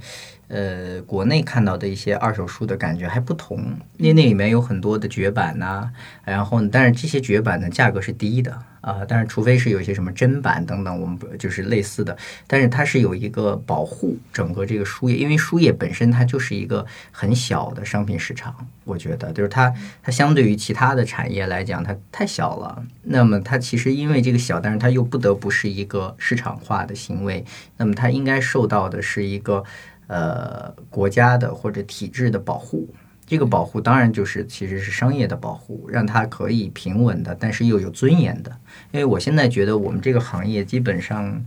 [0.49, 3.63] 呃，国内看到的一些二手书的感觉还不同，
[3.97, 5.89] 那那里面有很多的绝版呐，
[6.25, 22.83] 然后但是这些绝版的价格是低的啊，但是除非是有一些什么真版等等，我们就是类似的，但是它是有一个保护整个这个书业，因为书业本身它就是一个很小的商品市场，我觉得就是它它相对于其他的产业来讲，它太小了。
[23.03, 27.45] 那么它其实因为这个小，但是它又不得不是一个市场化的行为，
[27.77, 29.63] 那么它应该受到的是一个。
[30.09, 32.89] 呃，国家的或者体制的保护，
[33.27, 38.49] 这个保护当然就是其实是商业的保护，让它可以平稳的，但是又有尊严的。
[38.89, 41.45] 因为我现在觉得我们这个行业基本上，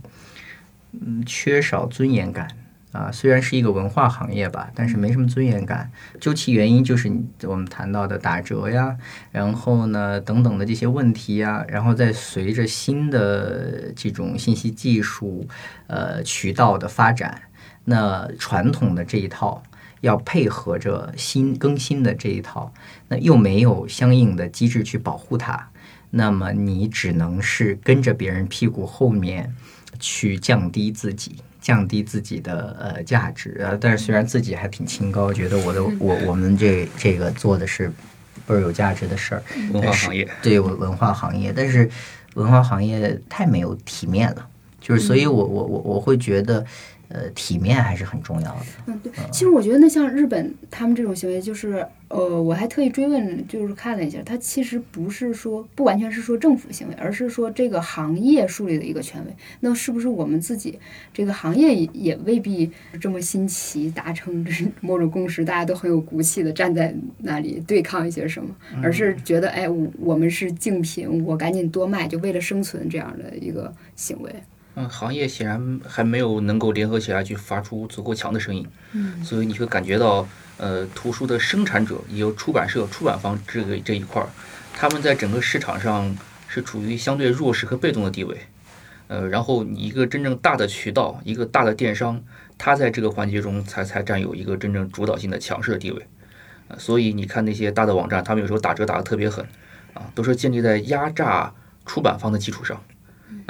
[0.93, 2.47] 嗯，缺少尊严感
[2.93, 3.11] 啊。
[3.11, 5.91] 虽然是一个文化行业吧，但是没什么尊严感。
[6.21, 8.95] 究其原因，就是我们谈到的打折呀，
[9.33, 15.45] 然后呢等等的这些问题呀，然后再随着新的这种信息技术
[15.87, 17.41] 呃渠道的发展。
[17.85, 19.61] 那传统的这一套
[20.01, 22.73] 要配合着新更新的这一套，
[23.07, 25.69] 那又没有相应的机制去保护它，
[26.09, 29.53] 那么你只能是跟着别人屁股后面
[29.99, 33.61] 去降低自己，降低自己的呃价值。
[33.61, 33.77] 啊。
[33.79, 37.89] 但是虽然自己还挺清高，觉得我的我我们这这个做的是
[38.45, 40.27] 倍儿有价值的事儿，文化行业。
[40.41, 41.89] 对文化行业，但是
[42.35, 44.47] 文化行业太没有体面了，
[44.81, 46.65] 就是所以我我我我会觉得。
[47.13, 48.65] 呃，体面还是很重要的。
[48.87, 59.33] 嗯，对，其实我觉得那像日本他们这种行为，就是呃，我还特意追问，就是看了一下，他其实不是说不完全是说政府行为，而是说这个行业树立的一个权威。
[59.59, 60.79] 那是不是我们自己
[61.13, 64.43] 这个行业也未必这么新奇，达成
[64.81, 68.49] 某种共识，大家都很有骨气的站在那里对抗一些什么，
[68.81, 74.33] 而是觉得哎，我们是竞品，我赶紧多卖，就为了生存这样的一个行为。
[74.75, 84.27] 嗯，行业显然还没有能够联合起来去发出足够强的声音，嗯，所以你会感觉到，呃，图书的生产者也有出版社、出版方这个这一块儿，
[84.73, 88.35] 他们在整个市场上是处于相对弱势和被动的地位，
[89.09, 92.19] 呃，然后你一个真正大的渠道、一个大的电商，
[92.57, 96.07] 它在这个环节中才才占有一个真正主导性的强势的地位，
[96.69, 99.45] 呃，所以你看那些大的网站，他们有时候打折打得特别狠，
[99.93, 101.53] 啊，都是建立在压榨
[101.85, 102.81] 出版方的基础上。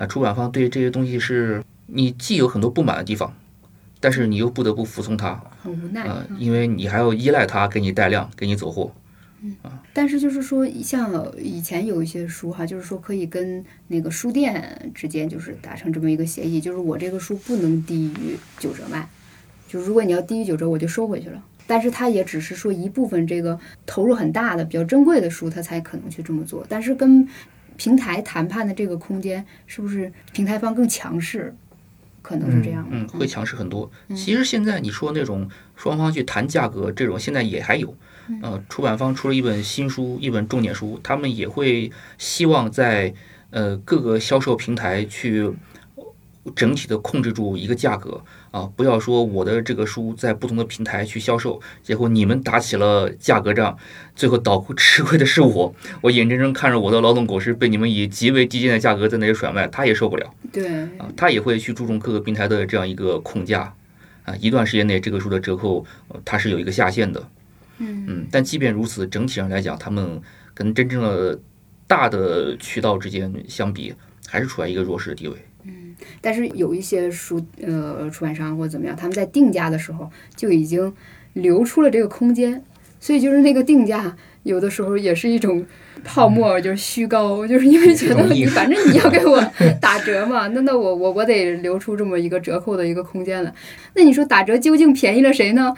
[0.04, 3.34] 啊，出版方对这些东西是你既有很多不满的地方，
[4.00, 8.92] 但是你又不得不服从他，很无奈啊，因为你还要依赖他给你带量，给你走货。
[9.42, 9.56] 嗯，
[9.94, 19.08] 但是就是说，像以前有一些书哈，就是说可以跟那个书店之间就是达成这么一个协议，就是我这个书不能低于九折卖，
[19.68, 21.44] 就如果你要低于九折，我就收回去了。
[21.68, 27.28] 但是他也只是说一部分这个投入很大的、比较珍贵的书，他才可能去这么做，但是跟。
[27.78, 31.56] 平台谈判的这个空间是不是平台方更强势？
[32.22, 32.88] 可能是这样。
[32.90, 33.92] 嗯，会强势很多。
[34.16, 37.94] 其实现在你说那种双方去谈价格这种，现在也还有。
[38.42, 43.14] 呃，出版方出了一本新书，一本重点书，他们也会希望在
[43.50, 45.52] 呃各个销售平台去
[46.56, 53.76] 整体的控制住一个价格啊，不要说我的这个书在不同的平台去销售，结果你们打起了价格战，
[54.16, 60.34] 最后倒吃亏的是我， 我眼睁睁看着我的劳动果实被你们以极为低贱的价格在那里甩卖，他也受不了。
[60.52, 60.68] 对，
[61.00, 63.74] 啊，他也会去注重各个平台的这样一个控价
[64.24, 67.28] 啊，一段时间内这个书的折扣呃它是有一个下限的，
[67.80, 68.06] 嗯。
[68.08, 70.22] 嗯，但即便如此，整体上来讲，他们
[70.54, 71.40] 跟真正的
[71.88, 73.96] 大的渠道之间相比，
[74.28, 75.36] 还是处在一个弱势的地位。
[76.24, 80.94] 但是有一些书呃出版商或者怎么样，他们在定价的时候就已经
[81.34, 82.64] 留出了这个空间，
[83.02, 85.66] 所以就是那个定价有的时候也是一种
[86.02, 89.44] 泡沫，就是虚高，就是因为觉得你反正你要给我
[89.82, 93.54] 打折嘛，那那我我我得留出这么一个折扣的一个空间来。
[93.94, 95.74] 那你说打折究竟便宜了谁呢？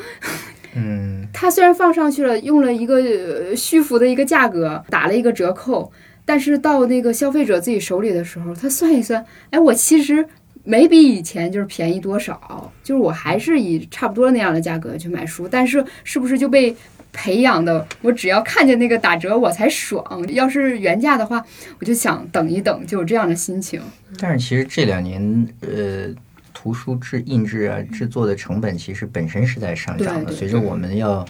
[0.76, 5.92] 嗯，它虽然放上去了，用了一个呃虚浮的一个价格，打了一个折扣，
[6.26, 10.28] 但是到那个消费者自己手里的时候，他算一算，哎，我其实
[10.64, 16.76] 没比以前就是便宜多少，就是我还是以差不多那样的价格去买书，但是是不是就被
[17.14, 21.46] 培养的，我只要看见那个打折我才爽，要是原价的话，
[21.80, 23.80] 我就想等一等，就有这样的心情。
[24.20, 26.08] 但是其实这两年，呃，
[26.54, 31.26] 图书制印制啊制作的成本其实本身是在上涨的，随着我们要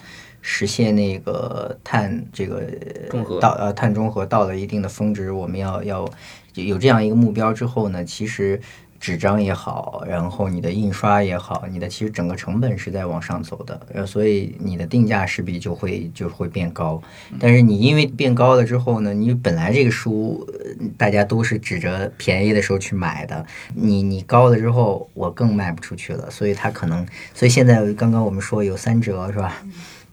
[0.48, 2.62] 实现那个碳这个
[3.10, 6.08] 中和到呃碳中和到了一定的峰值，我们要要
[6.54, 8.60] 有这样一个目标之后呢，其实。
[8.98, 17.00] 纸张也好，然后你的印刷也好，你的其实整个成本是在往上走的，呃，所以你的定价势必就会就会变高。
[17.38, 29.62] 但是你因为变高了之后呢，你本来这个书呃大家都是指着便宜的时候去买的，你你高了之后，我更卖不出去了，所以它可能，所以现在刚刚我们说有三折是吧？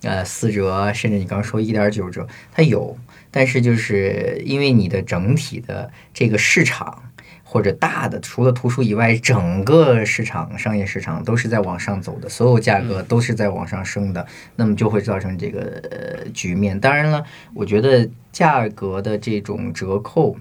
[0.03, 2.97] 呃，四折，甚至你刚刚说一点九折，它有，
[3.31, 7.03] 但是就是因为你的整体的这个市场。
[7.45, 16.79] 或者大的，除了图书以外，整个市场、商业市场都是在往上走的，所有价格都是在往上升的，那么就会造成这个呃局面。
[16.79, 20.35] 当然了，我觉得价格的这种折扣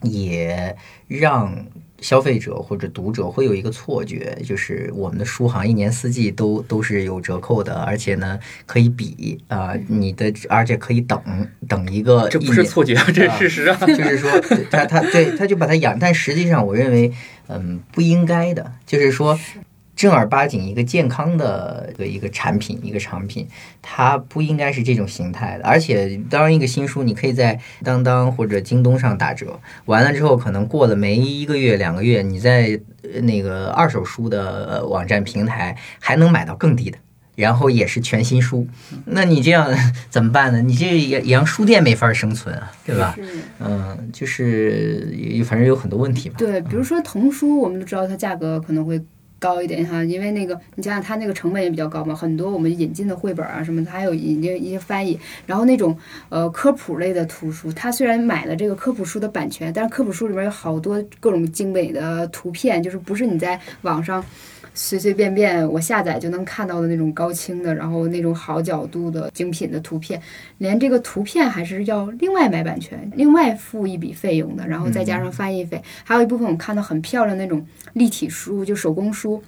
[0.00, 0.74] 也
[1.06, 1.54] 让
[2.00, 11.20] 消费者或者读者会有一个错觉，就是我们的书好像一年四季都都是有折扣的，而且呢可以比啊、你的而且可以等
[11.66, 13.76] 等一个这不是错觉， 这是事实啊。
[13.86, 14.30] 就是说
[14.70, 17.12] 他他对他就把它养，但实际上我认为，
[17.48, 19.38] 嗯，不应该的，就是说。
[19.98, 23.48] 正儿八经一个健康的一个一个产品，一个产品，
[23.82, 25.64] 它不应该是这种形态的。
[25.64, 36.98] 而且，当一个新书，你可以在当当或者京东上打折，完了之后，可能过了没一个月、两个月，你在呃那个二手书的呃网站平台还能买到更低的。
[37.34, 38.66] 然后也是全新书，
[39.04, 39.72] 那你这样
[40.10, 40.60] 怎么办呢？
[40.60, 43.16] 你这也也让书店没法生存啊，对吧？
[43.60, 45.06] 嗯，就是
[45.44, 46.34] 反正有很多问题吧。
[46.36, 49.00] 对，比如说童书，我们都知道它价格可能会
[49.38, 55.96] 高一点哈，因为那个你想想它那个成本也比较高嘛，很多我们引进的绘本啊什么它，还有引进一些翻译，然后那种
[56.28, 64.24] 呃科普类的图书，它虽然买了这个科普书的版权，但是科普书里面有好多各种精美的图片，就是不是你在网上。
[64.80, 70.22] 随随便便我下载就能看到的那种高清的，然后那种好角度的精品的图片，
[70.58, 79.42] 连这个图片还是要另外买版权，另外付一笔费用的，然后再加上翻译费，还有一部分我看到很漂亮那种立体书，就手工书。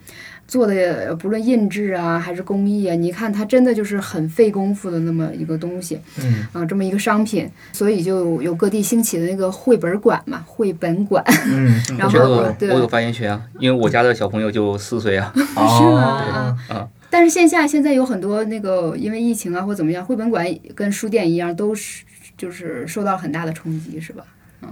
[0.50, 15.32] 做的不论印制啊还是工艺啊，你看它真的就是很费功夫的那么一个东西，嗯啊，这么一个商品，所以就有各地兴起的那个绘本馆嘛，绘本馆，嗯， 然我觉得我后对我有发言权啊，因为我家的小朋友就四岁啊。
[15.38, 16.58] 是哦吗？
[16.68, 22.02] 啊但是线下现在有很多那个因为疫情啊或怎么样，绘本馆跟书店一样，都是
[22.36, 24.24] 就是受到很大的冲击，是吧？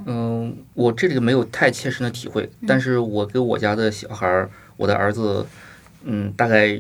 [0.07, 5.45] 嗯，我这里没有太切身的体会，但是我给我家的小孩儿，我的儿子，
[6.03, 6.79] 嗯，大概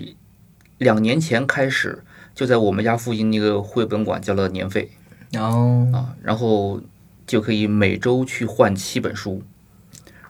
[0.78, 2.02] 两年前开始，
[2.34, 4.90] 就在我们家附近那个绘本馆交了年费。
[5.34, 6.80] 哦，啊，然后
[7.26, 9.42] 就可以每周去换七本书。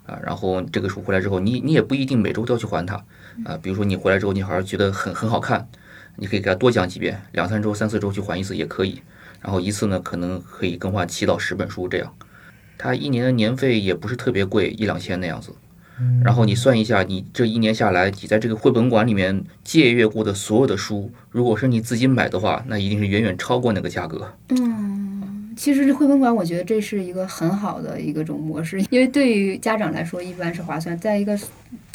[0.06, 2.96] 啊，然后这个书回来之后，你你也不一定每周都要去还它。
[3.44, 5.68] 啊，比如说你回来之后，你好像觉得很很好看，
[6.16, 9.02] 你可以给他多讲几遍，两三周、三四周去还一次也可以，
[9.42, 12.14] 然后一次呢可能可以更换七到十本书这样。
[12.78, 15.52] 它一年的年费也不是特别贵，一两千那样子。
[16.22, 24.32] 然后你算一下，你这一年下来，你在这个绘本馆里面借阅过的所有的书，如果是你自己买的话，那一定是远远超过那个价格。
[24.50, 25.17] 嗯，
[25.58, 30.96] 其实绘本馆，我觉得这是一个很好的一个种模式，因为对于家长来说，一般是划算。
[31.00, 31.36] 再一个，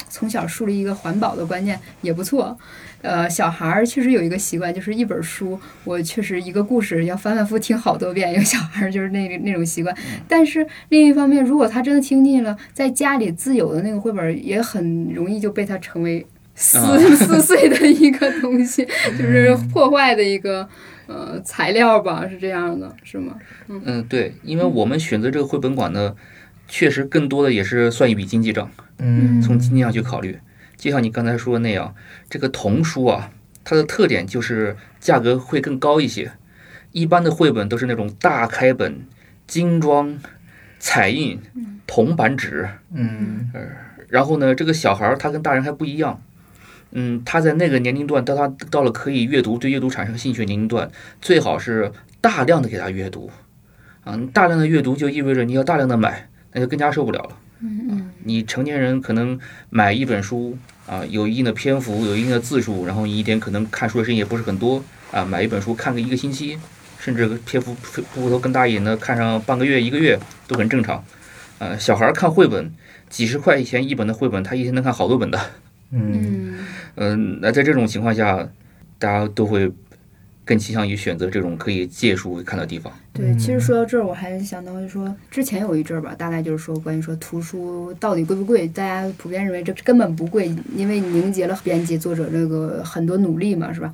[0.09, 2.57] 从小树立一个环保的观念也不错。
[3.01, 8.33] 呃，小孩儿确实有一个习惯，就是一本书，我确实一个故事要反反复听好多遍。
[8.33, 9.95] 有小孩儿就是那那种习惯。
[10.27, 16.77] 但是另一方面，如果他真的听腻了，在家里自有的那个绘本也很容易就被他成为撕
[17.15, 18.85] 撕碎的一个东西，
[19.17, 20.67] 就是破坏的一个。
[21.07, 23.37] 呃，材料吧是这样的，是吗？
[23.67, 26.15] 嗯，对，因为我们选择这个绘本馆呢，
[26.67, 28.71] 确实更多的也是算一笔经济账。
[28.99, 30.39] 嗯，从经济上去考虑，
[30.77, 31.93] 就像你刚才说的那样，
[32.29, 33.31] 这个童书啊，
[33.63, 36.31] 它的特点就是价格会更高一些。
[36.91, 39.05] 一般的绘本都是那种大开本、
[39.47, 40.19] 精装、
[40.79, 41.41] 彩印、
[41.87, 42.69] 铜版纸。
[42.93, 43.49] 嗯，
[44.07, 46.21] 然后呢，这个小孩儿他跟大人还不一样。
[46.95, 50.89] 嗯，他在那个年龄段，当他到了可以阅读、对阅读产生兴趣的年龄段，
[51.21, 51.91] 最好是
[52.21, 53.31] 大量的给他阅读，
[54.03, 57.37] 啊，大量的阅读就意味着你要大量的买，那就更加受不了了。
[57.61, 59.39] 嗯嗯，你成年人可能
[59.69, 66.59] 买一本书啊，有一定的篇幅，有一定的字数，然后你一天可能看书的时间也不是很多啊，买一本书看个一个星期，
[66.99, 71.03] 甚至篇幅幅头更大一点的，看上半个月、一个月都很正常。
[71.59, 72.71] 呃，小孩看绘本，
[73.09, 75.39] 几十块钱一本的绘本，他一天能看好多本的。
[75.93, 76.55] 嗯。
[76.95, 78.47] 嗯，那在这种情况下，
[78.99, 79.71] 大家都会
[80.45, 82.93] 更倾向于选择这种可以借书看的地方。
[83.13, 93.93] 对，其实说到这儿，我还想到就说，之前有一阵儿吧，大概就是说关于说图书到底贵不贵，大家普遍认为这根本不贵，因为凝结了编辑作者这个很多努力嘛，是吧？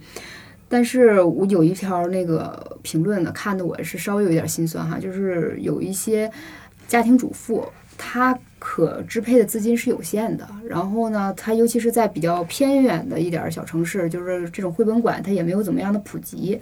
[0.68, 6.30] 但是我有一条那个评论呢，看的我是稍微有点心酸哈，就是有一些
[6.88, 7.66] 家庭主妇。
[7.98, 16.60] 它可支配的资金是有限的，然后呢，它尤其是在比较偏远的一点小城市，就是这种绘本馆，它也没有怎么样的普及。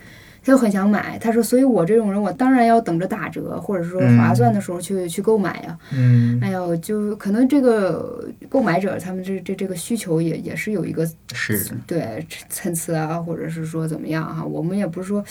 [0.48, 14.42] 他就很想买，他说：“所以我这种人，我当然要等着打折，或者说划算的时候去去购买呀。”嗯，哎呦，就可能这个购买者他们这这这个需求也也是有一个是对参差啊，或者是说怎么样哈？
[14.46, 15.22] 我们也不是说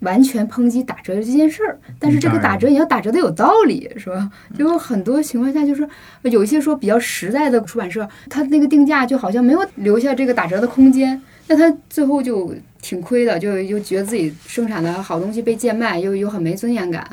[0.00, 4.30] 完全抨击打折这件事儿，但是这个打折也要打折的有道理，是吧？
[4.58, 5.88] 就很多情况下就是
[6.20, 11.18] 有一些说比较实在的出版社，他那个定价就好像没有留下这个打折的空间，
[11.48, 12.54] 那他最后就。
[12.82, 17.04] 挺亏的，就又觉得自己生产的好东西被贱卖，又又很没尊严感。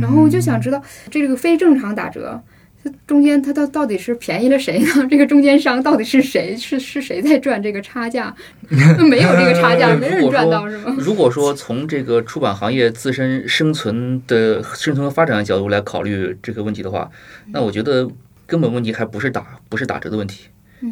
[0.00, 0.80] 然后我就想知道，
[1.10, 2.40] 这个非正常打折，
[2.84, 4.86] 它中间它到到底是便宜了谁呢？
[5.10, 6.56] 这个中间商到底是谁？
[6.56, 8.32] 是是谁在赚这个差价？
[8.68, 10.94] 没有这个差价， 没人赚到是吗？
[10.96, 17.10] 如果说从这个出版行业自身生存的生存和发展的角度来考虑这个问题的话，
[17.50, 18.08] 那我觉得
[18.46, 20.44] 根本问题还不是打不是打折的问题，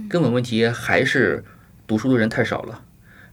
[0.09, 1.45] 根本问题还是
[1.87, 2.83] 读书的人太少了。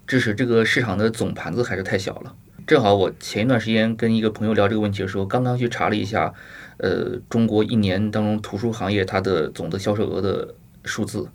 [0.07, 2.35] 致使这个市场的总盘子还是太小了。
[2.67, 6.33] 正好我前一段时间跟一个朋友聊这个问题的时候，刚刚去查了一下，
[6.77, 11.27] 呃，中国一年当中图书行业它的总的销售额的数字，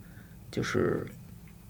[0.51, 1.05] 就是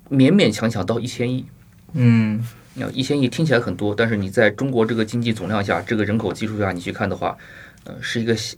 [0.10, 1.46] 勉勉强强到一千亿。
[1.94, 2.46] 嗯，
[2.76, 7.38] 要一千亿听起来很多，但是你在中国这个经济总量下，这个人口基数下你去看的话，
[7.86, 8.58] 呃，是一个小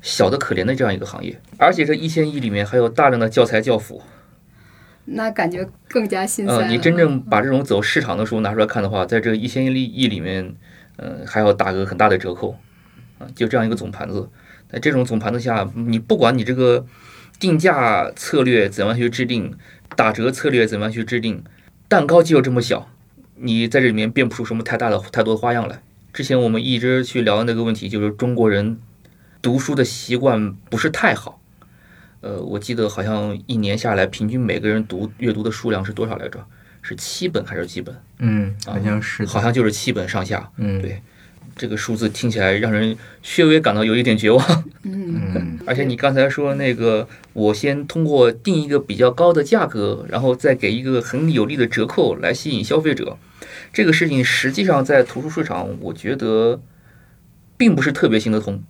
[0.00, 1.38] 小的可怜的这样一个行业。
[1.58, 4.02] 而且这一千亿里面还有大量的教材教辅。
[5.12, 6.58] 那感觉更加心酸。
[6.58, 10.54] 呃，你真正把这种走市场的书拿出来看的话，在这一千亿亿里面，
[10.96, 12.56] 呃，还要打个很大的折扣，
[13.18, 14.28] 啊，就这样一个总盘子。
[14.70, 16.86] 在这种总盘子下，你不管你这个
[17.40, 19.52] 定价策略怎样去制定，
[19.96, 21.42] 打折策略怎么样去制定，
[21.88, 22.88] 蛋糕就这么小，
[23.34, 25.82] 你在这里面变不出什么太大的、太多的花样来。
[26.12, 28.78] 之前我们一直去聊的那个问题，就是中国人
[29.42, 31.39] 读书的习惯不是太好。
[32.20, 36.44] 呃，我记得好像一年下来，平均每个人读阅读的数量是多少来着？
[36.82, 37.94] 是七本还是几本？
[38.20, 40.50] 嗯，好像是，好像就是七本上下。
[40.56, 41.00] 嗯，对，
[41.54, 42.96] 这个数字听起来让人
[43.36, 44.64] 略微感到有一点绝望。
[44.84, 53.18] 嗯，而且你刚才说那个，我先通过定一个比较高的价格，然后再给一个很有利的折扣来吸引消费者，
[53.74, 56.60] 这个事情实际上在图书市场，我觉得
[57.58, 58.62] 并不是特别行得通。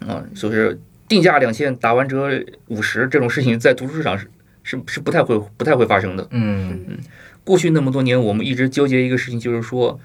[0.00, 0.80] 啊，就是。
[1.08, 2.28] 定价两千，打完折
[2.66, 4.28] 五十，这种事情在图书市场是
[4.62, 6.26] 是是不太会不太会发生的。
[6.30, 6.98] 嗯嗯，
[7.44, 10.00] 过去那么多年，我们一直纠结一个事情，就是说，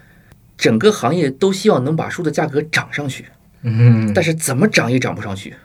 [0.57, 3.25] 整个行业都希望能把书的价格涨上去。
[3.63, 5.55] 嗯，但是怎么涨也涨不上去。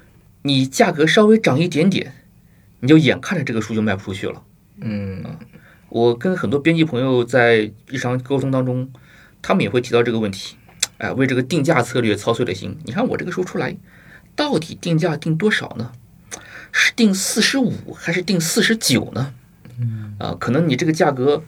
[0.42, 2.12] 你价格稍微涨一点点，
[2.80, 4.42] 你就眼看着这个书就卖不出去了。
[4.80, 5.22] 嗯
[5.88, 8.90] 我跟很多编辑朋友在日常沟通当中，
[9.42, 10.56] 他们也会提到这个问题。
[10.98, 12.76] 哎，为这个定价策略操碎了心。
[12.84, 13.76] 你看我这个书出来。
[14.36, 15.90] 到底定价定多少呢？
[16.70, 19.32] 是定四十五还是定四十九呢？
[20.18, 21.42] 啊，可能你这个价格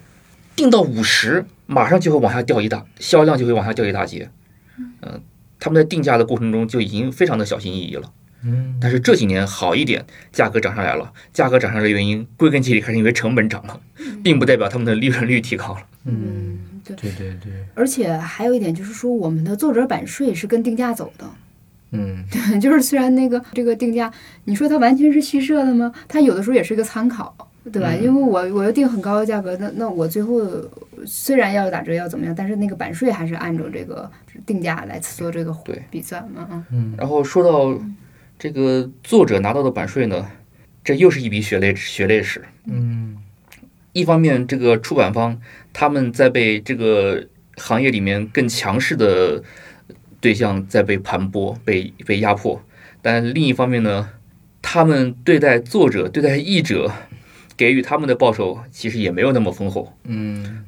[0.57, 4.31] 定到五十，马上就会往下掉一大，销量就会往下掉一大截。
[4.79, 5.21] 嗯，
[5.61, 8.11] 他们在定价的过程中就已经非常的小心翼翼了。
[8.43, 11.13] 嗯，但是这几年好一点，价格涨上来了。
[11.33, 13.81] 价格涨上来的原因，归根结底还是因为成本涨了，
[14.23, 15.81] 并不代表他们的利润率提高了。
[16.05, 16.97] 嗯，对。
[16.97, 21.29] 对对对，而且还有一点就是说，我们的作者版税是跟定价走的。
[21.93, 22.25] 嗯
[22.61, 24.13] 就是虽然那个这个定价，
[24.45, 25.93] 你说它完全是虚设的吗？
[26.07, 27.35] 它有的时候也是一个参考，
[27.73, 27.91] 对吧？
[27.93, 30.41] 嗯因为我我要定很高的价格，那那我最后
[31.07, 34.11] 虽然要打折要怎么样，但是那个版税还是按照这个
[34.45, 37.81] 定价来做这个对比算嘛，嗯嗯然后说到
[38.39, 40.27] 这个作者拿到的版税呢，
[40.85, 42.43] 这又是一笔血泪血泪史。
[42.67, 43.17] 嗯
[43.95, 45.41] 一方面，这个出版方
[45.73, 47.27] 他们在被这个
[47.57, 49.43] 行业里面更强势的
[50.21, 52.61] 对象在被盘剥、被被压迫；
[53.03, 54.11] 但另一方面呢，
[54.61, 56.93] 他们对待作者、对待译者，
[57.57, 59.93] 给予他们的报酬其实也没有那么丰厚。
[60.05, 60.65] 嗯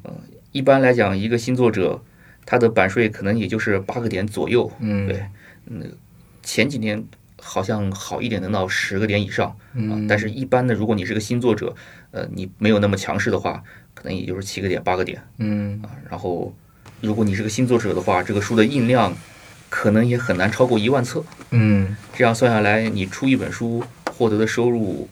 [0.52, 2.02] 一般来讲，一个新作者
[2.44, 5.22] 他的版税可能也就是八个点左右，嗯，对
[6.42, 7.04] 前几年
[7.40, 9.46] 好像好一点能到十个点以上。
[9.46, 11.72] 啊嗯，，但是一般的，如果你是个新作者，
[12.10, 13.62] 呃，你没有那么强势的话，
[13.94, 15.90] 可能也就是七个点、八个点嗯啊。
[16.10, 16.52] 然后，
[17.00, 19.16] 如果你是个新作者的话，这个书的印量
[19.70, 21.24] 可能也很难超过一万册。
[21.52, 25.08] 嗯这样算下来，你出一本书获得的收入，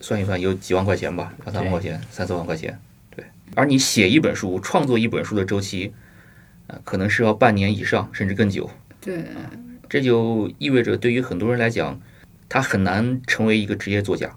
[0.00, 2.78] 算一算有几万块钱吧，两三万块钱、三四万块钱。
[3.10, 3.24] 对，
[3.56, 5.92] 而你写一本书、创作一本书的周期，
[6.68, 8.70] 呃，可能是要半年以上，甚至更久。
[9.00, 9.24] 对，
[9.88, 12.00] 这就意味着对于很多人来讲，
[12.48, 14.36] 他很难成为一个职业作家，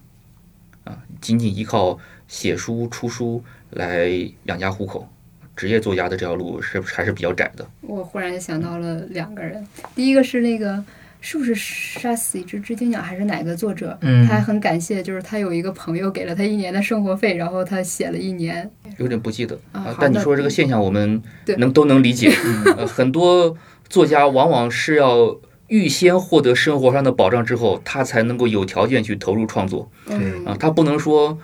[0.85, 4.09] 啊，仅仅依靠写书出书来
[4.45, 5.07] 养家糊口，
[5.55, 7.67] 职业作家的这条路是还是比较窄的。
[7.81, 10.83] 我忽然想到了两个人，第一个是那个。
[11.23, 13.95] 是不是杀死一只知更鸟还是哪个作者？
[14.01, 18.67] 嗯他还很感谢，就是他有一个朋友给了他一年的生活费，然后他写了一年。
[18.97, 21.21] 有点不记得啊但你说这个现象，我们
[21.59, 22.31] 能都能理解。
[22.75, 23.55] 呃，很多
[23.87, 25.37] 作家往往是要
[25.67, 30.57] 预先获得生活上的保障之后，他才能够有条件去投入创作嗯啊。
[30.59, 31.37] 他不能说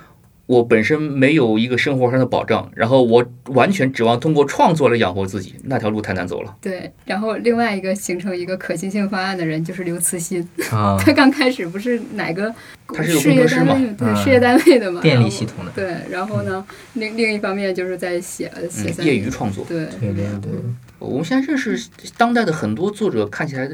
[0.48, 6.56] 我本身没有一个生活上的保障，然后我完全指望通过创作来养活自己，那条路太难走了。
[6.62, 12.54] 对，然后另外一个形成一个可行性方案的人就是刘慈欣，啊，他刚开始不是哪个
[12.88, 19.66] 他是有事业工程师嘛单位对嗯事业单位的嘛，电力系统的，对，然后呢，另另一方面就是在写写嗯，业余创作。
[19.68, 20.52] 对对对对，
[20.98, 23.70] 我们现在认识当代的很多作者，看起来，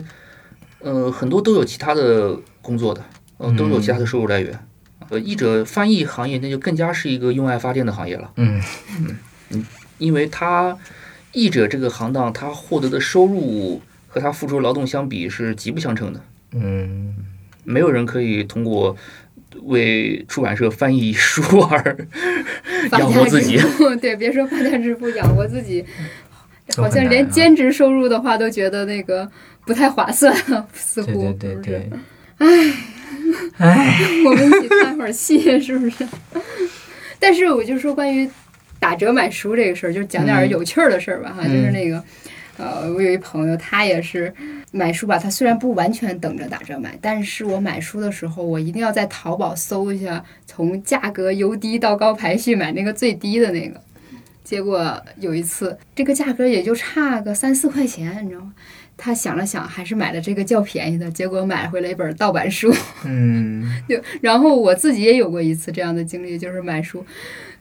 [0.80, 3.01] 呃，很多都有其他的工作的，
[3.38, 4.59] 呃，都有其他的收入来源。
[5.10, 8.62] 呃，译者翻译行业那就更加是一个用爱发电的行业了，嗯。
[9.49, 9.66] 嗯
[9.99, 10.78] 因为他
[11.32, 16.22] 译者这个行当，他获得的收入和他付出劳动相比是极不相称的。
[16.54, 17.16] 嗯。
[17.64, 18.93] 没有人可以通过
[19.62, 22.08] 为出版社翻译书而
[22.91, 23.58] 养活自己，
[24.01, 25.86] 对，别说发家致富，养活自己，
[26.76, 29.30] 好像连兼职收入的话都觉得那个
[29.66, 30.36] 不太划算，
[30.74, 31.89] 似乎对对对，
[32.39, 32.47] 唉
[33.57, 36.07] 唉， 我们一起看会儿戏，是不是？
[37.19, 38.30] 但是我就说关于
[38.80, 42.03] 打折买书这个事儿，就讲点有趣儿的事儿吧，哈，嗯就是那个。
[42.55, 44.32] 呃，我有一朋友，他也是
[44.71, 53.82] 买书吧，他虽然不完全等着打折买，但是我买书的时候，我一定要在淘宝搜一下，从价格由低到高排序买那个最低的那个。
[54.43, 58.53] 结果有一次，这个价格也就差个三四块钱，你知道吗？
[58.98, 62.74] 他想了想，还是买了这个较便宜的，结果买回来一本盗版书。
[63.06, 63.64] 嗯。
[63.89, 67.06] 就然后我自己也有过一次这样的经历，就是买书，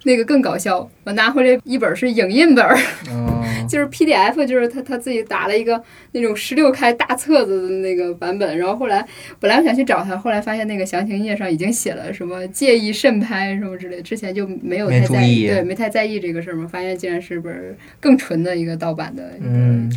[0.05, 2.77] 那个更搞笑，我拿回来一本是影印本儿，
[3.11, 3.41] 哦。
[3.69, 5.81] 就是 PDF，就是他他自己打了一个
[6.11, 9.07] 那种十六开大册子的那个版本，然后后来
[9.39, 15.47] 本来我想去找他，后来发现那个详情页上已经写了什么介意慎拍什么之类，之前就没有太在注意。
[15.47, 19.89] 对，没太在意这个事儿嘛，发现竟然是本儿更纯的一个盗版的嗯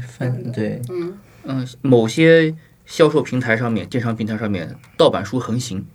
[0.54, 0.80] 对。
[0.90, 5.86] 嗯嗯，某些销售平台上面、电商平台上面，盗版书横行。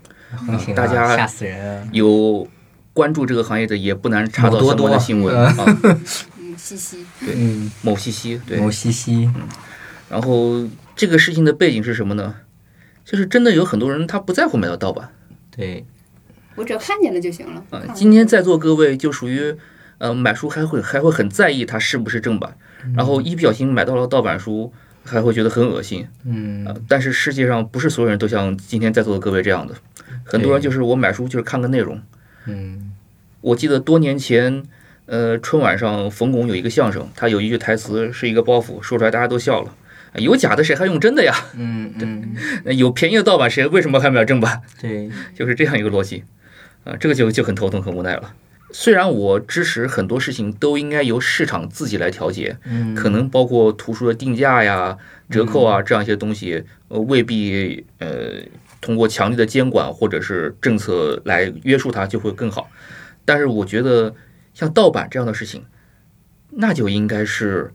[0.46, 1.88] 横行啊大家吓死人啊！
[1.92, 2.46] 有
[2.92, 5.78] 关注这个行业的，也不难查到某多多相关的新闻嗯啊。
[6.38, 9.28] 嗯，西西，嗯，某西西对，某西西，
[10.08, 12.36] 然后这个事情的背景是什么呢？
[13.04, 15.08] 就是真的有很多人他不在乎买到盗版
[15.50, 15.84] 对，
[16.54, 17.60] 我只要看见了就行了。
[17.70, 17.86] 啊看。
[17.88, 19.56] 了今天在座各位就属于，
[19.98, 22.56] 呃，买书还会还会很在意它是不是正版，
[22.94, 24.72] 然后一不小心买到了盗版书，
[25.04, 26.06] 还会觉得很恶心。
[26.24, 29.74] 嗯呃，但是世界上不是所有人都像今天在座的各位这样的，
[30.24, 32.00] 很多人就是我买书就是看个内容。
[32.46, 32.92] 嗯
[33.40, 34.62] 我记得多年前，
[35.06, 39.74] 呃，春晚上冯巩有一个相声，他有一句台词是一个包袱，说出来大家都笑了。
[40.12, 41.32] 呃有假的谁还用真的呀？
[41.56, 42.34] 嗯嗯，
[42.64, 44.60] 呃 有便宜的盗版谁为什么还买正版？
[44.80, 46.24] 对，就是这样一个逻辑，
[46.84, 48.34] 啊、这个就就很头疼很无奈了。
[48.72, 54.96] 虽然我支持很多事情都应该由市场自己来调节，嗯，可能包括图书的定价呀、
[55.28, 58.34] 折扣啊这样一些东西，呃，未必呃
[58.80, 62.70] 通过强力的监管或者是政策来约束它就会更好。
[63.24, 64.14] 但是我觉得
[64.54, 65.64] 像盗版这样的事情，
[66.50, 67.72] 那就应该是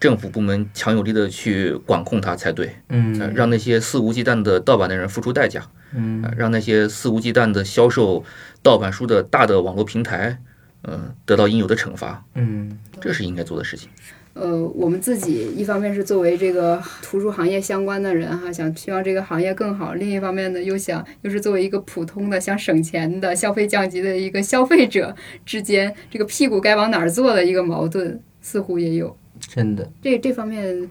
[0.00, 5.62] 政府部门强有力的去管控它才对，嗯让那些肆无忌惮的盗版的人付出代价。
[5.94, 8.22] 嗯呃让那些肆无忌惮的销售
[8.62, 10.38] 盗版书的大的网络平台，
[10.82, 13.88] 呃，得到应有的惩罚，嗯这是应该做的事情。
[14.34, 29.16] 呃，我们自己一方面是作为这个图书行业相关的人哈，想希望这个行业更好；另一方面呢，又想又是作为一个普通的想省钱的消费降级的一个消费者之间，这个屁股该往哪儿坐的一个矛盾，似乎也有。
[29.38, 30.88] 真的，这这方面，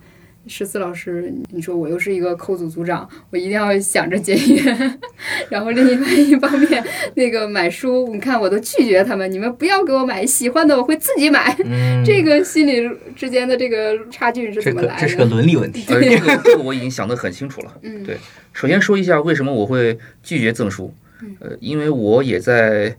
[0.48, 4.98] 十四老师，你说我又是一个扣组组长，我一定要想着节约。
[5.50, 6.84] 然后另一方一方面，
[7.16, 11.56] 那个买书，你看我都拒绝他们，你们不要给我买，喜欢的我会自己买。
[11.66, 15.02] 嗯，这个心理之间的这个差距是怎么来的？
[15.02, 15.84] 个这是个伦理问题。
[15.88, 17.74] 呃，这个这个我已经想得很清楚了。
[17.82, 18.18] 嗯对
[18.54, 20.94] 首先说一下为什么我会拒绝赠书，
[21.40, 22.96] 呃，因为我也在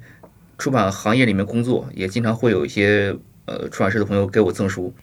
[0.56, 3.14] 出版行业里面工作，也经常会有一些
[3.46, 4.94] 呃出版社的朋友给我赠书，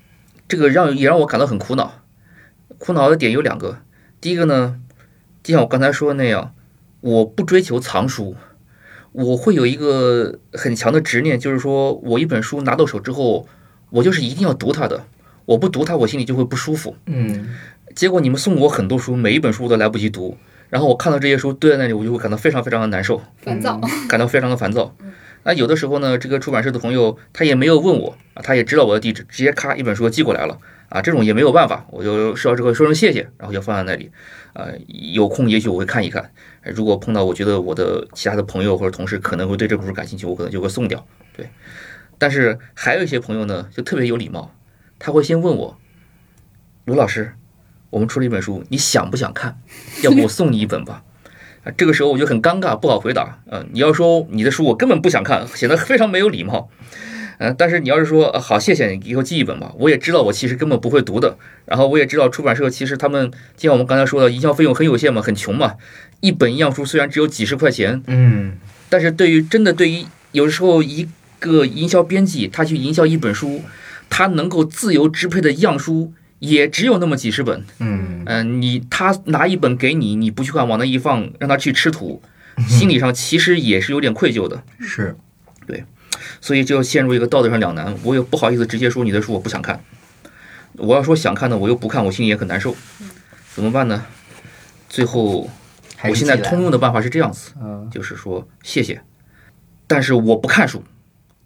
[0.48, 2.02] 这个让也让我感到很苦恼。
[2.78, 3.80] 苦恼的点有两个，
[4.20, 4.80] 第一个呢，
[5.43, 6.54] 就像我刚才说的那样，
[7.02, 8.36] 我不追求藏书，
[9.12, 13.48] 我会有一个很强的执念，就是说我一本书拿到手之后，
[13.91, 15.06] 我就是一定要读它的，
[15.46, 16.96] 我不读它，我心里就会不舒服。
[17.06, 17.48] 嗯
[17.96, 20.38] 结果你们送我很多书，每一本书我都来不及读，
[20.70, 23.80] 然后我看到这些书堆在那里，我就会感到非常非常的难受，烦躁。
[24.10, 24.93] 感到非常的烦躁。
[25.46, 30.58] 那有的时候呢，这个出版社的朋友他也没有问我啊，他也知道我的地址，直接咔一本书寄过来了
[30.89, 34.12] 啊，这种也没有办法，我就收到之后说声谢谢，然后就放在那里，
[34.54, 36.32] 啊，有空也许我会看一看，
[36.64, 41.06] 如果碰到我觉得我的其他的朋友或者同事可能会对这本书感兴趣，我可能就会送掉，
[41.38, 41.48] 对。
[42.18, 44.52] 但是还有一些朋友呢，就特别有礼貌，
[44.98, 45.78] 他会先问我，
[46.86, 47.34] 卢老师，
[47.91, 49.60] 我们出了一本书，你想不想看？
[50.02, 51.04] 要不我送你一本吧。
[51.66, 53.39] 啊，这个时候我就很尴尬，不好回答。
[53.49, 56.70] 呃，你要说你的书我根本不想看，显得非常没有礼貌。
[57.38, 61.38] 呃，但是你要是说、呃好，谢谢你以后寄一本吧，我也知道我其实根本不会读的。
[61.66, 65.74] 然后我也知道出版社其实他们，就像我们刚才说的，营销费用很有限嘛，很穷嘛。
[66.22, 68.53] 一本样书虽然只有几十块钱，嗯
[68.88, 71.09] 但是对于真的对于有时候一
[71.39, 73.63] 个营销编辑，他去营销一本书，
[74.09, 77.66] 他能够自由支配的样书也只有那么几十本。
[77.80, 78.24] 嗯。
[78.26, 82.22] 嗯、你他拿一本给你，你不去看，往那一放，让他去吃土，
[82.68, 85.16] 心理上其实也是有点愧疚的，是。
[85.68, 85.86] 对。
[86.42, 87.96] 所以就陷入一个道德上两难。
[88.04, 89.80] 我也不好意思直接说你的书我不想看，
[90.74, 92.76] 我要说想看呢，我又不看，我心里也很难受，
[93.54, 94.06] 怎么办呢？
[94.90, 95.50] 最后
[96.04, 97.90] 我现在通用的办法是这样子，嗯。
[97.92, 99.02] 就是说谢谢，
[99.88, 100.84] 但是我不看书，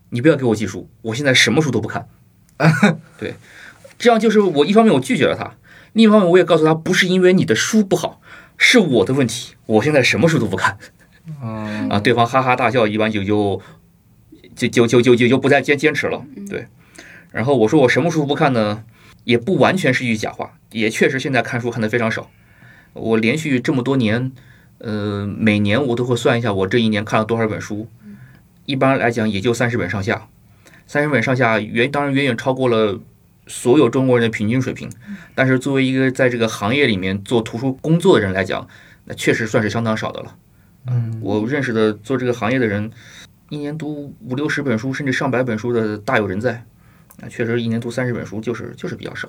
[0.09, 2.07] 你不要给我寄书，我现在什么书都不看。
[3.17, 3.35] 对，
[3.99, 5.55] 这样就是我一方面我拒绝了他，
[5.93, 8.19] 另一方面我也告诉他，不是因为你的书不好，
[8.57, 10.79] 是我的问题，我现在什么书都不看。
[11.43, 13.61] 嗯啊，对方哈哈大笑，一般就就
[14.55, 16.25] 就就就就就就不再坚坚持了。
[16.49, 16.65] 对，
[17.31, 18.83] 然后我说我什么书不看呢？
[19.25, 22.31] 也不完全是一句假话，也确实现在看书看的非常少。
[22.93, 24.31] 我连续这么多年，
[24.79, 27.87] 呃，每年我都会算一下我这一年看了多少本书，
[28.65, 30.29] 一般来讲也就三十本上下，
[30.87, 32.99] 三十本上下远当然远远超过了
[33.49, 34.89] 所有中国人的平均水平。
[35.35, 38.65] 但是作为一个在这个行业里面做图书工作的人来讲，
[39.03, 40.35] 那确实算是相当少的了。
[40.87, 42.89] 嗯我认识的做这个行业的人，
[43.49, 46.63] 一年读五六十本书，甚至上百本书的大有人在。
[47.17, 49.27] 那，确实一年读三十本书就是就是比较少。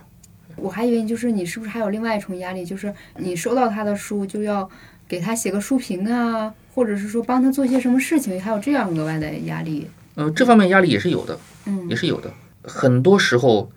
[0.56, 4.68] 我还以为就是你是不是还有另外一重压力，就是你收到他的书就要
[5.08, 9.88] 给他写个书评啊，或者是说帮他做些什么事情，还有这样额外的压力。
[10.14, 12.30] 呃，这方面压力也是有的，嗯也是有的。
[12.62, 13.72] 很多时候，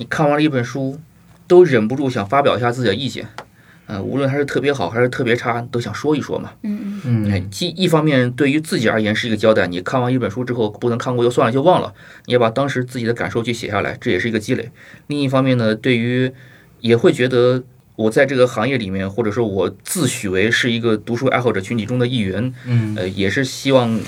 [0.00, 0.98] 你看完了一本书，
[1.46, 3.28] 都忍不住想发表一下自己的意见。
[3.86, 6.52] 呃，无论它是特别好还是特别差，都想说一说嘛。
[6.62, 11.92] 嗯嗯哎，嗯既一方面对于自己而言是一个交代，你看完一本书之后不能看过就算了就忘了，
[12.24, 14.70] 你要把当时自己的感受去写下来，这也是一个积累。
[15.08, 16.32] 另一方面呢，对于
[16.80, 17.62] 也会觉得
[17.96, 24.00] 我在这个行业里面，或者说我自诩为是一个读书爱好者群体中的一员，嗯呃，也是希望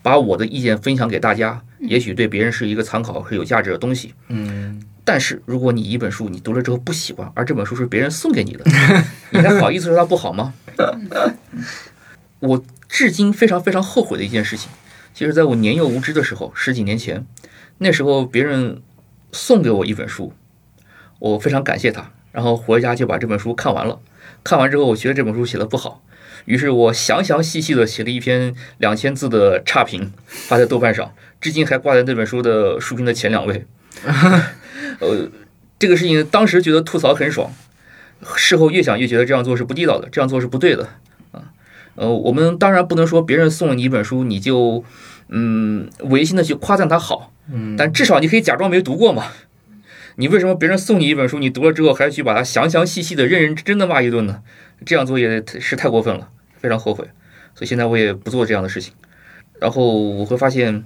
[0.00, 4.14] 把我的意见分享给大家，也许对别人是一个参考，是有价值的东西。
[4.28, 8.64] 嗯但是如果你一本书你读了之后不喜欢，而这本书是别人送给你的，
[9.30, 10.54] 你还好意思说它不好吗？
[12.40, 14.70] 我至今非常非常后悔的一件事情，
[15.12, 17.26] 其实在我年幼无知的时候，十几年前，
[17.78, 18.82] 那时候别人
[19.32, 20.32] 送给我一本书，
[21.18, 24.00] 我非常感谢他，然后回家就把这本书看完了。
[24.42, 26.02] 看完之后，我觉得这本书写的不好，
[26.46, 33.66] 于是我详详细细的写了一篇两千字的差评，发在豆瓣上，至今还挂在那本书的书评的前两位。
[35.00, 35.28] 呃，
[35.78, 37.50] 这个事情当时觉得吐槽很爽，
[38.36, 40.88] 事后越想越觉得这样做是不地道的，这样做是不对的
[41.32, 41.52] 啊。
[41.96, 44.84] 呃，我们当然不能说别人送了你一本书，你就
[45.28, 49.26] 嗯违心的去夸赞他好，嗯，但至少你可以假装没读过嘛。
[50.16, 54.42] 你为什么别人送你一本书，你读了之后还要去把它详详细细的、认认真真的骂一顿呢？
[54.86, 56.28] 这样做也是太过分了，
[56.60, 57.04] 非常后悔。
[57.56, 58.92] 所以现在我也不做这样的事情。
[59.60, 60.84] 然后我会发现，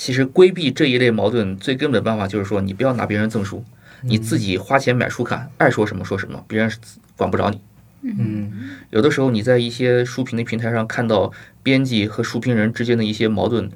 [0.00, 3.62] 其实规避这一类矛盾最根本的办法就是说，你不要拿别人赠书，
[4.00, 6.72] 你自己花钱买书看，爱说什么说什么，别人
[7.16, 7.60] 管不着你。
[8.02, 8.50] 嗯
[8.88, 11.30] 有的时候你在一些书评的平台上看到
[11.62, 13.70] 编辑和书评人之间的一些矛盾，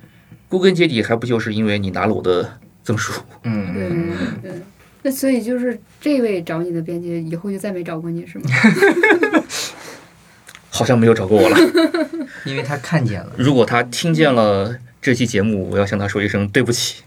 [0.48, 3.20] 归根结底还不就是因为你拿了我的赠书？
[3.42, 4.12] 嗯嗯，嗯
[4.44, 4.62] 嗯。
[5.02, 8.46] 那所以就是这位找你的编辑以后就再没找过你是吗？
[10.70, 11.56] 好像没有找过我了。
[12.46, 14.74] 因为他看见了，如果他听见了
[15.04, 17.02] 这期节目，我要向他说一声对不起。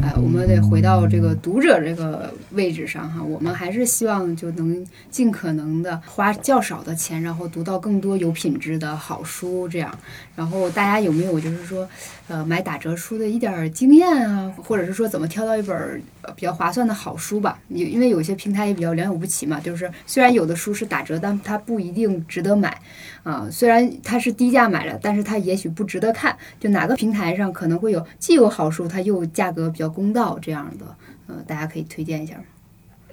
[0.00, 9.96] 哎，我们得回到这个读者这个位置上哈，我们还是希望就能尽可能的花较少的钱，然后读到更多有品质的好书，这样。
[10.36, 11.88] 然后大家有没有就是说，
[12.28, 16.02] 呃，买打折书的一点儿经验啊，或者是说怎么挑到一本
[16.34, 17.58] 比较划算的好书吧？
[17.68, 22.80] 因因为有些平台也比较良莠不齐嘛，就是虽然有的书是打折，但它不一定值得买
[23.22, 26.36] 啊、虽然它是低价买的，但是它也许不值得看。
[26.60, 30.84] 就哪个平台上可能会有既有好书，它又价格比较公道这样的，
[31.26, 32.34] 呃，大家可以推荐一下。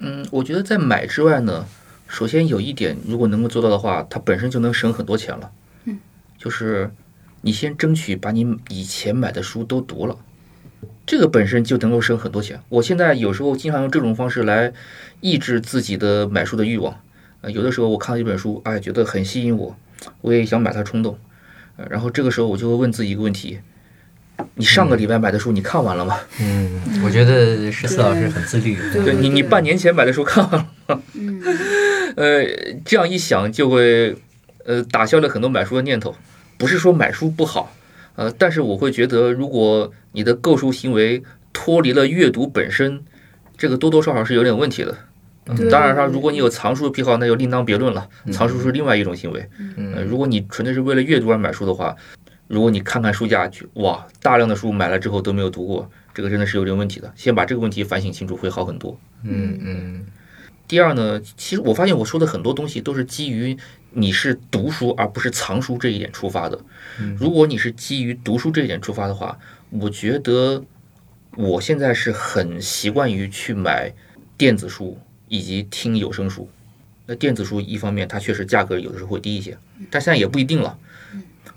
[0.00, 1.64] 嗯，我觉得在买之外呢，
[2.08, 5.50] 首先有一点，如果能够做到的话，它本身就能省很多钱了。
[5.84, 5.98] 嗯，
[6.36, 6.90] 就是
[7.42, 10.16] 你先争取把你以前买的书都读了，
[11.04, 12.60] 这个本身就能够省很多钱。
[12.68, 14.72] 我现在有时候经常用这种方式来
[15.20, 16.98] 抑制自己的买书的欲望。
[17.40, 19.76] 呃，有的时候我看到一本书，哎，觉得很吸引我，
[20.20, 21.18] 我也想买它冲动。
[21.76, 23.58] 呃，然后这个时候我就会问自己一个问题：
[24.54, 26.20] 你上个礼拜买的书你看完了吗？
[26.40, 31.02] 嗯，我觉得十四老师很自律，对对你，你半年前买的书看完了。
[31.14, 31.42] 嗯
[32.14, 32.44] 呃，
[32.84, 34.14] 这样一想就会，
[34.64, 36.14] 呃，打消了很多买书的念头。
[36.58, 37.74] 不是说买书不好，
[38.16, 41.22] 呃，但是我会觉得，如果你的购书行为
[41.52, 43.04] 脱离了阅读本身，
[43.56, 44.96] 这个多多少少是有点问题的。
[45.46, 48.08] 嗯当然，说如果你有藏书的癖好，那就另当别论了。
[48.30, 49.40] 藏书是另外一种行为。
[49.58, 51.96] 呃，嗯如果你纯粹是为了阅读而买书的话，
[52.46, 57.12] 如果你看看书架，去哇，大量的书买了之后都没有读过，这个真的是有点问题的。
[57.16, 58.96] 先把这个问题反省清楚，会好很多。
[59.24, 60.06] 嗯嗯
[60.68, 63.56] 第二呢，其实我发现我说的很多东西都是基于
[63.94, 66.58] 你是读书而不是藏书这一点出发的。
[67.18, 69.38] 如果你是基于读书这一点出发的话，
[69.70, 70.64] 我觉得
[71.36, 73.92] 我现在是很习惯于去买
[74.36, 76.48] 电子书以及听有声书。
[77.06, 79.58] 那电子书一方面它确实价格有的时候会低一些，
[79.90, 80.78] 但现在也不一定了。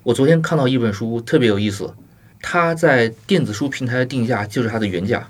[0.03, 1.93] 我昨天看到一本书特别有意思，
[2.41, 5.29] 它在电子书平台的定价就是它的原价，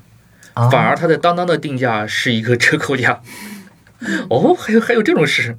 [0.53, 3.22] 啊，反而它在当当的定价是一个折扣价。
[4.30, 5.58] 哦，还有还有这种事，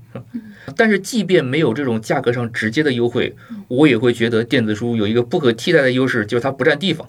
[0.74, 3.36] 但是即便没有这种价格上直接的优惠，
[3.68, 7.08] 我也会觉得电子书有一个不可替代的优势，就是它不占地方。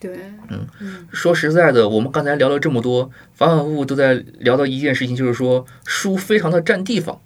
[0.00, 0.16] 对，
[0.48, 7.20] 嗯说实在的，我们刚才聊了这么多，反反复复都在聊到一件事情，就是说书非常的占地方。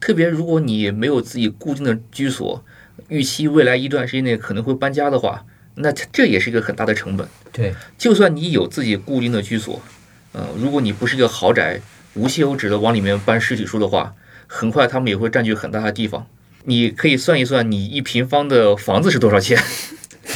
[0.00, 2.64] 特别如果你没有自己固定的居所，
[3.08, 5.44] 预期未来一段时间内可能会搬家的话，
[5.76, 7.28] 那这也是一个很大的成本。
[7.52, 9.80] 对，就算你有自己固定的居所，
[10.32, 11.80] 呃，如果你不是一个豪宅，
[12.14, 14.12] 无休止的往里面搬实体书的话，
[14.48, 16.26] 很快他们也会占据很大的地方。
[16.64, 19.56] 你可以算一算，你一平方的房子是多少钱？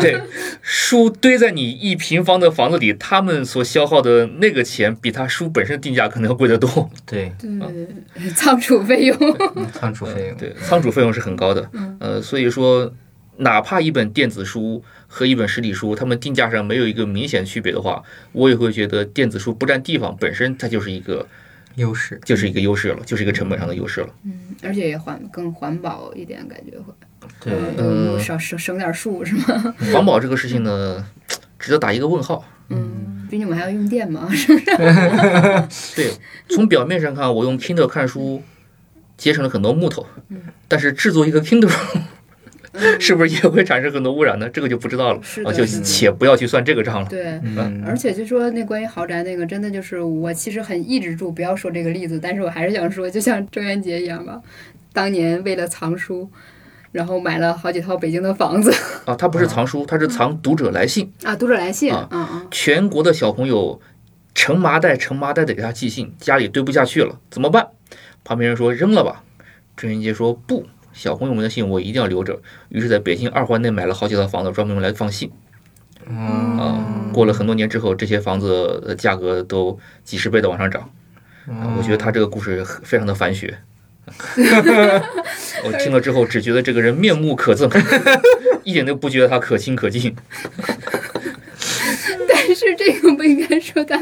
[0.00, 0.20] 对，
[0.62, 6.88] 书堆在你一平方的房子里，他们所消耗的那个钱，比他书本身定价可能要贵得多。
[7.04, 9.18] 对，对，仓储费用，
[9.74, 11.68] 仓储费用，对，仓储费用是很高的。
[11.98, 12.92] 呃，所以说，
[13.38, 21.26] 哪怕一本电子书和一本实体书，它们定价上没有一个明显区别的话，我也会觉得电子书不占地方本身它就是一个
[21.78, 24.08] 优势，就是一个优势了，就是一个成本上的优势了。
[24.24, 26.92] 嗯，而且也环更环保一点，感觉会，
[27.40, 29.74] 对，嗯，呃少省省点树是吗？
[29.92, 31.04] 环保这个事情呢，
[31.58, 32.44] 值得打一个问号。
[32.70, 34.66] 嗯，毕竟我们还要用电嘛，是不是？
[35.96, 36.12] 对，
[36.50, 38.42] 从表面上看，我用 Kindle 看书
[39.16, 41.72] 节省了很多木头，嗯但是制作一个 Kindle
[43.00, 44.48] 是不是也会产生很多污染呢？
[44.50, 47.08] 这个就不知道了啊，就且不要去算这个账了。
[47.08, 47.40] 对。
[47.42, 54.40] 嗯而且就说那关于豪宅那个，真的就是我其实很抑制住不要说这个例子，但是我还是想说，就像郑渊洁一样吧，
[54.92, 56.30] 当年为了藏书，
[56.92, 58.72] 然后买了好几套北京的房子
[59.06, 61.12] 啊，他不是藏书，他是藏读者来信。
[61.24, 63.80] 啊，读者来信，啊嗯嗯，全国的小朋友
[64.34, 67.68] 成麻袋成麻袋的给他寄信，家里堆不下去了，怎么办？
[68.24, 69.24] 旁边人说扔了吧，
[69.76, 70.66] 郑渊洁说不，
[70.98, 72.40] 小朋友们的信我一定要留着。
[72.70, 75.30] 于是，在北京二环内买了好几套房子，专门用来放信。
[76.08, 76.84] 啊，
[77.14, 80.90] 过了很多年之后，这些房子的价格都几十倍的往上涨。
[81.46, 83.58] 啊我觉得他这个故事非常的反学。
[85.64, 87.70] 我听了之后，只觉得这个人面目可憎，
[88.64, 90.16] 一点都不觉得他可亲可敬。
[92.28, 94.00] 但是这个不应该说他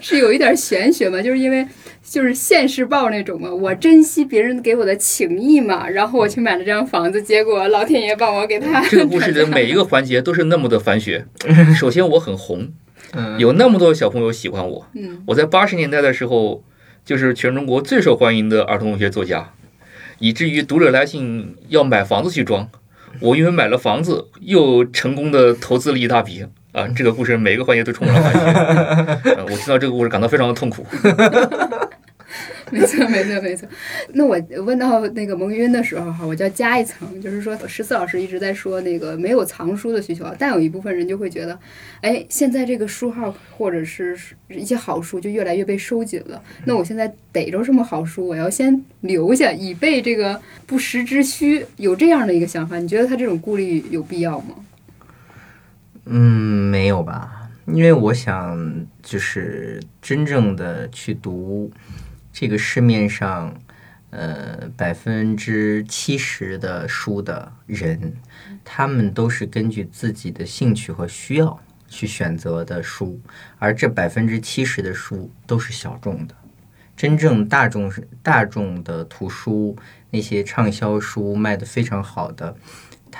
[0.00, 1.66] 是有一点玄学吗，就是因为
[2.10, 11.26] 就是现世报那种嘛，我珍惜别人给我的情谊嘛，然后我去买了这张房子，结果老天爷帮我给他这个故事的每一个环节都是那么的繁学。
[11.78, 12.72] 首先，我很红，
[13.14, 14.86] 嗯有那么多小朋友喜欢我。
[14.94, 16.64] 嗯我在八十年代的时候，
[17.04, 19.52] 就是全中国最受欢迎的儿童文学作家，
[20.18, 22.68] 以至于读者来信要买房子去装。
[23.20, 26.86] 我因为买了房子，又成功的投资了一大笔啊！
[26.94, 29.32] 这个故事每一个环节都充满了反学。
[29.34, 30.86] 呃我听到这个故事感到非常的痛苦。
[32.72, 33.68] 没错，没错，没错。
[34.12, 41.58] 那我问到那个蒙晕的时候哈，我就要加一层，就是说十四老师一直在说那个没有藏书的需求，但有一部分人就会觉得，
[42.00, 44.16] 哎，现在这个书号或者是
[44.48, 46.42] 一些好书就越来越被收紧了。
[46.64, 51.64] 那我现在逮着什么好书，我要先留下，以备这个不时之需。
[51.76, 54.54] 有这样的一个想法，你觉得他这种顾虑有必要吗？
[56.04, 57.34] 嗯，没有吧？
[57.66, 61.70] 因为我想，就是真正的去读
[62.32, 63.54] 这个市面上，
[64.10, 68.14] 呃，百分之七十的书的人，
[68.64, 73.20] 他们都是根据自己的兴趣和需要去选择的书，
[73.58, 76.34] 而这百分之七十的书都是小众的。
[76.96, 79.76] 真正大众是大众的图书，
[80.10, 82.56] 那些畅销书卖得非常好的，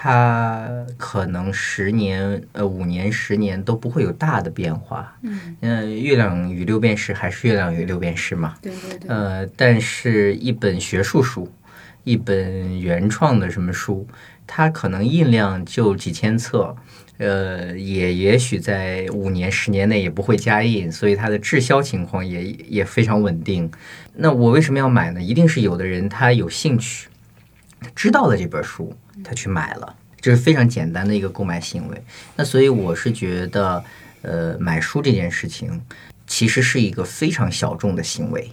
[0.00, 5.12] 它可能十年、呃五年、十年都不会有大的变化。
[5.22, 8.54] 嗯，呃，月亮与六便士还是月亮与六便士嘛。
[8.62, 11.52] 对对对，呃，但是一本学术书，
[12.04, 14.06] 一本原创的什么书，
[14.46, 16.76] 它可能印量就几千册，
[17.16, 23.68] 呃，也也许在五年、十年内也不会加印，所以它的滞销情况也也非常稳定。
[24.14, 25.20] 那我为什么要买呢？
[25.20, 27.07] 一定是有的人他有兴趣，
[27.80, 32.02] 他知道了这本书，他去买了，这是非常简单的一个购买行为。
[32.36, 33.84] 那所以我是觉得，
[34.22, 35.80] 呃，买书这件事情
[36.26, 38.50] 其实是一个非常小众的行为。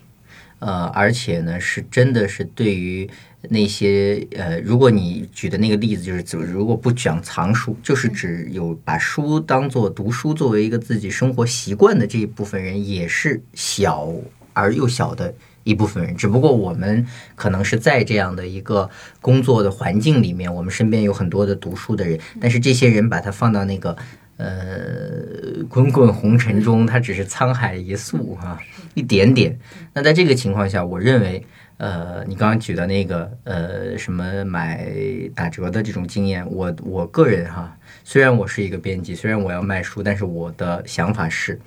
[0.59, 3.07] 呃，而且呢，是真的是对于
[3.49, 14.09] 那些呃，如果你举的那个例子就是，如果不讲藏书，就是指有把书当做读书作为一个自己生活习惯的这一部分人，也是小
[14.53, 15.35] 而又小的
[15.65, 16.15] 一部分人。
[16.15, 17.05] 只不过我们
[17.35, 18.89] 可能是在这样的一个
[19.19, 23.97] 工作的环境里面，我们身边有很多的读书的人，但是这些人把它放到那个。
[24.37, 28.59] 呃，滚滚红尘中，它只是沧海一粟哈、
[28.93, 29.57] 一点点。
[29.93, 31.41] 那在这个情况下，我认为，
[31.77, 34.85] 呃，你刚刚举的那个呃什么买
[35.33, 41.57] 打折的这种经验，我我个人哈，虽然我是一个编辑，虽然我要卖书，但是我的想法是，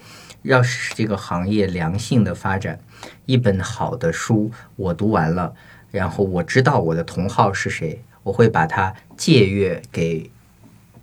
[0.43, 2.79] 要使这个行业良性的发展，
[3.27, 5.55] 一本好的书我读完了，
[5.91, 10.31] 然后我知道我的同号是谁，我会把它借阅给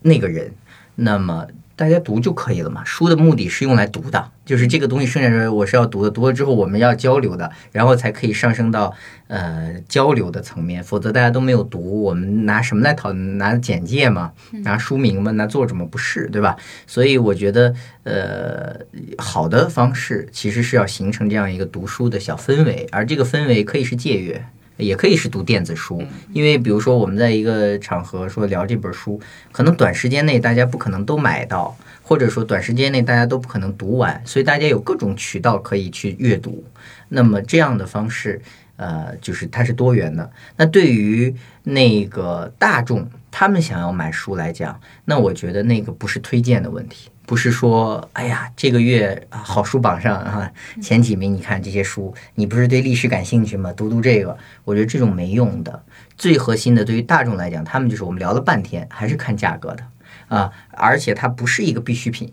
[0.02, 0.54] 那个人，
[0.96, 2.84] 那么大家读就可以了嘛。
[2.86, 8.93] 书的目的是用来读的，就是这个东西生产出来我是要读的，读了之后我们要交流的，然后才可以上升到
[9.28, 10.84] 呃交流的层面。
[10.84, 13.38] 否则大家都没有读，我们拿什么来讨论？
[13.38, 14.32] 拿简介嘛？
[14.63, 15.32] 拿书名嘛？
[15.32, 15.86] 拿作者嘛？
[15.89, 16.55] 不是，对吧？
[16.88, 17.73] 所以我觉得，
[18.03, 18.76] 呃，
[19.17, 24.45] 好的方式其实是要形成这样一个读书的小氛围，而这个氛围可以是借阅。
[24.78, 26.03] 也可以是读电子书，
[26.34, 29.19] 因为比如说我们在一个场合说聊这本书，
[29.51, 36.63] 可能短时间内大家不可能都买到，或者说短时间内大家都不可能读完，所以大家有各种渠道可以去阅读。
[37.09, 38.41] 那么这样的方式，
[38.76, 40.30] 呃，就是它是多元的。
[40.57, 47.09] 那对于那个大众，他们想要买书来讲，那我觉得那个不是推荐的问题。
[47.26, 50.51] 不是说，哎呀，这个月啊好书榜上啊
[50.82, 53.73] 前几名，你看这些书，你不是对历史感兴趣吗？
[53.73, 55.84] 读读这个，我觉得这种没用的。
[56.17, 59.84] 最核心的，对于大众来讲，他们就是我们聊了半天，还是看价格的
[60.28, 62.32] 啊，而且它不是一个必需品。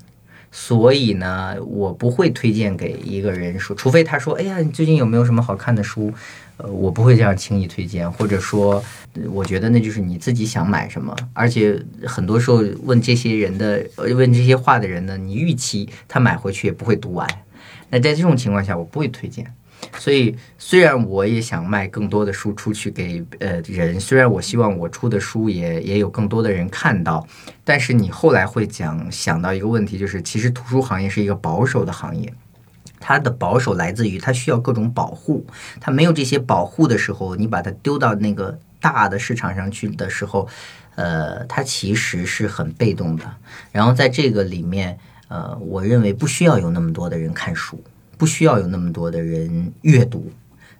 [0.54, 6.12] 所以呢，我不会推荐给一个人说，除非他说，哎呀，你最近有没有什么好看的书？
[6.58, 8.82] 呃，我不会这样轻易推荐，或者说，
[9.30, 11.16] 我觉得那就是你自己想买什么。
[11.32, 17.26] 而且很多时候问这些人的，问这些话的人呢，你预期他买回去也不会读完。
[17.90, 19.46] 那在这种情况下，我不会推荐。
[19.98, 27.26] 所以，虽然我也想卖更多的书出去给呃人，虽然我希望我出的书也也有更多的人看到，
[27.64, 32.32] 但是你后来会讲想到一个问题，就是其实图书行业是一个保守的行业。
[33.02, 35.44] 它的保守来自于它需要各种保护，
[35.80, 40.48] 它没有这些保护的时候，你把它丢到那个大的市场上去的时候，
[40.94, 43.24] 呃，它其实是很被动的。
[43.72, 44.98] 然后在这个里面，
[45.28, 47.82] 呃，我认为不需要有那么多的人看书，
[48.16, 50.30] 不需要有那么多的人阅读。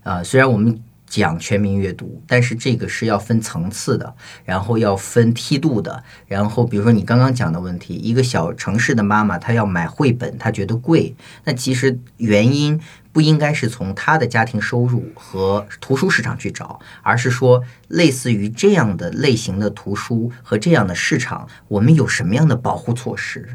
[0.04, 4.14] 啊、虽然我们讲全民阅读，但是这个是要分层次的，
[4.46, 6.02] 然后要分梯度的。
[6.26, 12.80] 然后比如说你刚刚讲的问题，一个小城市的妈妈她要买绘本，她觉得贵，那其实原因
[13.12, 23.46] 不应该是从她的家庭收入和图书市场去找，而是说类似于这样的类型的图书和这样的市场，我们有什么样的保护措施？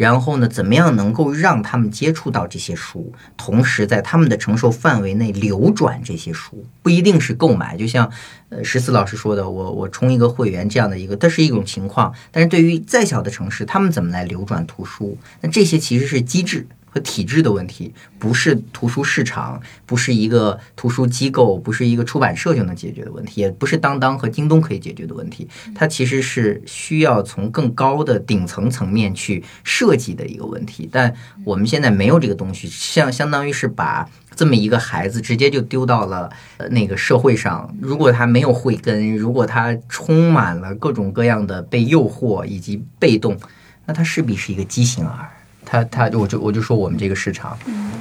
[0.00, 7.76] 然后呢，怎么样能够让他们接触到这些书，同时在他们的承受范围内流转这些书，不一定是购买。
[7.76, 8.10] 就像
[8.48, 12.14] 呃十四老师说的，我我充一个会员这样的一个，它是一种情况。
[12.30, 15.18] 但是对于再小的城市，他们怎么来流转图书？
[15.42, 16.66] 那这些其实是机制。
[16.90, 25.48] 和体制的问题，不是图书市场，不是一个图书机构，不是一个出版社就能解决的问题，也不是当当和京东可以解决的问题。
[25.74, 30.88] 它其实是需要从更高的顶层层面去设计的一个问题。
[30.90, 31.14] 但
[31.44, 37.72] 我们现在没有这个东西，相相当于是把这么一个孩子直接就丢到了呃那个社会上。
[37.80, 43.38] 如果他没有慧根，如果他充满了各种各样的被诱惑以及被动，
[43.86, 45.30] 那他势必是一个畸形儿。
[45.70, 47.56] 他他我就我就说我们这个市场，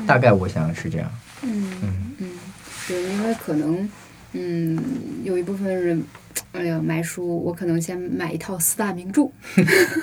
[0.07, 1.07] 大概我想是这样。
[1.43, 1.72] 嗯
[2.17, 2.30] 嗯，
[2.88, 3.88] 对，因为可能，
[4.34, 4.76] 嗯，
[5.24, 6.03] 有一部分人，
[6.51, 9.30] 哎呀，买书我可能先买一套四大名著，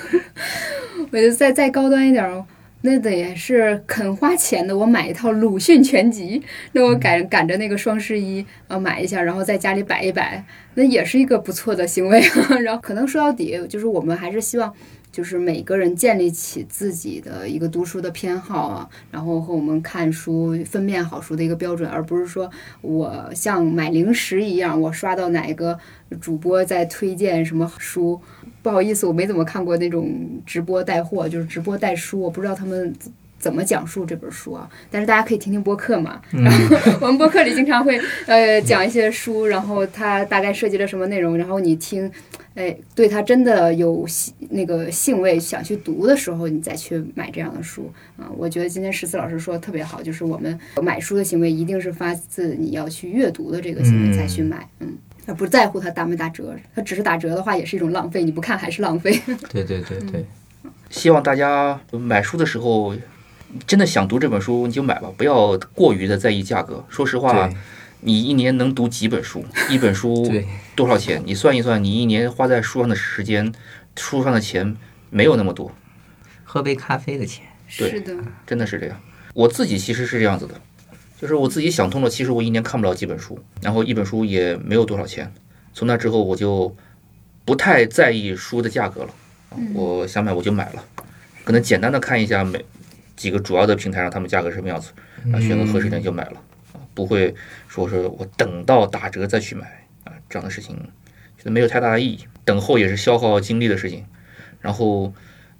[1.11, 2.45] 我觉得再再高端一点儿，
[2.83, 4.77] 那得也是肯花钱的。
[4.77, 6.41] 我买一套鲁迅全集，
[6.71, 10.41] 那我赶赶着那个双十一啊买一下，然后在家里摆一摆，
[10.75, 12.23] 那也是一个不错的行为。
[12.63, 14.73] 然后可能说到底，就是我们还是希望。
[15.11, 22.49] 就是每个人建立起自己的一个读书的偏好啊，然后和我们看书分辨好书的一个标准，而不是说
[22.81, 25.77] 我像买零食一样，我刷到哪个
[26.21, 28.21] 主播在推荐什么书，
[28.61, 32.93] 不好意思，我没怎么看过那种直播带货，就是直播带书，我不知道他们。
[33.39, 34.69] 怎么讲述这本书啊？
[34.89, 36.21] 但是大家可以听听播客嘛。
[36.31, 42.11] 然后 我们播客里经常会呃讲一些书，然后它大概涉及了什么内容，然后你听，
[42.55, 44.05] 哎，对它真的有
[44.49, 48.25] 那个兴味想去读的时候，你再去买这样的书啊。
[48.35, 56.55] 我觉得今天十四老师说的特别好，就是我们买书的行为一定是发自你要去阅读的这个行为才去买，嗯，而不在乎它打没打折。
[56.75, 59.11] 它只是打折的话，也是一种浪费，你不看还是浪费。
[59.53, 60.25] 对对对对，
[60.89, 62.95] 希望大家买书的时候。
[63.65, 66.83] 真的想读这本书，你就买吧，不要过于的在意价格。
[66.89, 67.49] 说实话，
[68.01, 69.43] 你一年能读几本书？
[69.69, 70.29] 一本书
[70.75, 71.21] 多少钱？
[71.25, 73.53] 你算一算，你一年花在书上的时间、
[73.95, 74.75] 书上的钱
[75.09, 75.71] 没有那么多。
[76.43, 78.99] 喝杯咖啡的钱，是的，真的是这样。
[79.33, 80.59] 我自己其实是这样子的，
[81.19, 85.31] 就是我自己想通了，其实我一年看不了几本书，然后一本书也没有多少钱。
[85.73, 86.75] 从那之后，我就
[87.45, 89.09] 不太在意书的价格了。
[89.73, 90.83] 我想买我就买了，
[91.43, 92.63] 可能简单的看一下每。
[93.17, 94.93] 几个主要的平台上，他们价格什么样子
[95.33, 95.39] 啊？
[95.41, 96.41] 选个合适点就买了
[96.71, 97.35] 啊，不会
[97.67, 100.75] 说是我等到打折再去买啊，这样的事情
[101.37, 102.19] 觉得没有太大的意义。
[102.45, 104.05] 等候也是消耗精力的事情，
[104.61, 105.11] 然后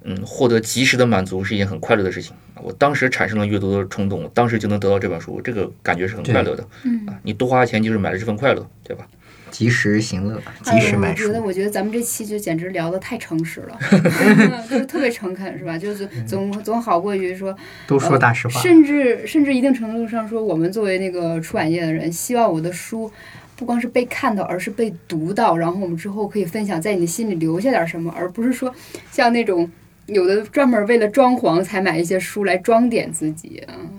[0.04, 2.34] 嗯，获得及时的满足是一件很快乐的事情。
[2.62, 6.66] 我当时产生了阅读的冲动，当时就能得到这本书，这个感觉是很快乐的。
[6.84, 9.06] 嗯啊，你多花钱就是买了这份快乐，对吧？
[9.52, 11.24] 及时行乐，及时买书。
[11.24, 13.78] 我觉得，我觉得咱们这期就简直聊的太诚实了，
[14.70, 15.78] 就是特别诚恳，是吧？
[15.78, 17.56] 就是总总好过于说
[17.88, 18.62] 都说大实话。
[18.62, 23.12] 甚至甚至一定程度上说，我们作为那个出版业的人，希望我的书
[23.56, 28.74] 不光是被看到，而是被读到，然后我们之后可以分享，在你的心里留下点什么，而不是说
[29.12, 29.70] 像那种
[30.06, 33.97] 有的专门为了装潢才买一些书来装点自己啊，这样。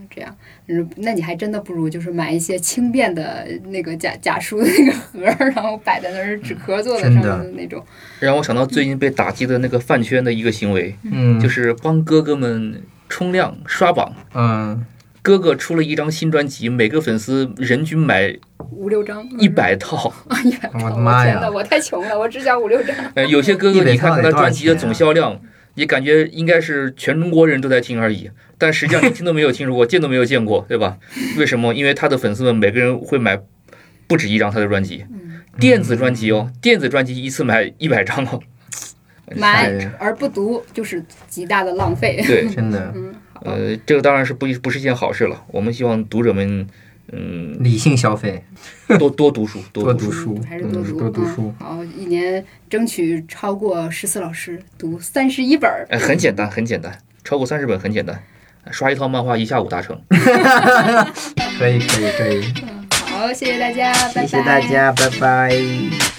[0.69, 7.83] 嗯，那你还真的不如就是买一些轻便的那个假假书的那个盒， 然后摆在那儿纸壳做的上面的那种。
[8.21, 14.15] 让我想到最近被打击的那个饭圈的一个行为，嗯，就是帮哥哥们冲量刷榜。
[14.35, 14.85] 嗯，
[15.23, 18.37] 哥哥出了一张新专辑，每个粉丝人均买
[18.71, 20.13] 五六张，一百套。
[20.29, 21.49] 哎呀，我的妈呀！
[21.51, 22.95] 我太穷了，我只想五六张。
[23.15, 25.41] 呃，有些哥哥，你看他的专辑的总销量。
[25.79, 30.99] 你感觉应该是全中国人都在听而已，但实际上你听都没有听说过， 见都没有见过，对吧？
[31.39, 31.73] 为什么？
[31.73, 33.41] 因为他的粉丝们每个人会买
[34.09, 35.05] 不止一张他的专辑，
[35.61, 38.41] 电子专辑哦，电子专辑一次买一百张哦，
[39.37, 42.21] 买而不读就是极大的浪费。
[42.27, 42.93] 对，真的。
[43.47, 45.45] 呃，这个当然是不不是一件好事了。
[45.53, 46.67] 我们希望读者们。
[47.13, 48.45] 嗯，理性消费，
[48.99, 51.55] 多多读书，多读书，还是多读，多读书。
[51.59, 55.87] 好，一年争取超过十四老师读三十一本儿。
[55.91, 58.23] 哎，很简单，很简单，超过三十本很简单。
[58.71, 59.99] 刷一套漫画一下午达成。
[61.59, 62.45] 可以可以可以，
[62.91, 64.27] 好，谢谢大家，拜拜。
[64.27, 66.18] 谢谢大家，拜拜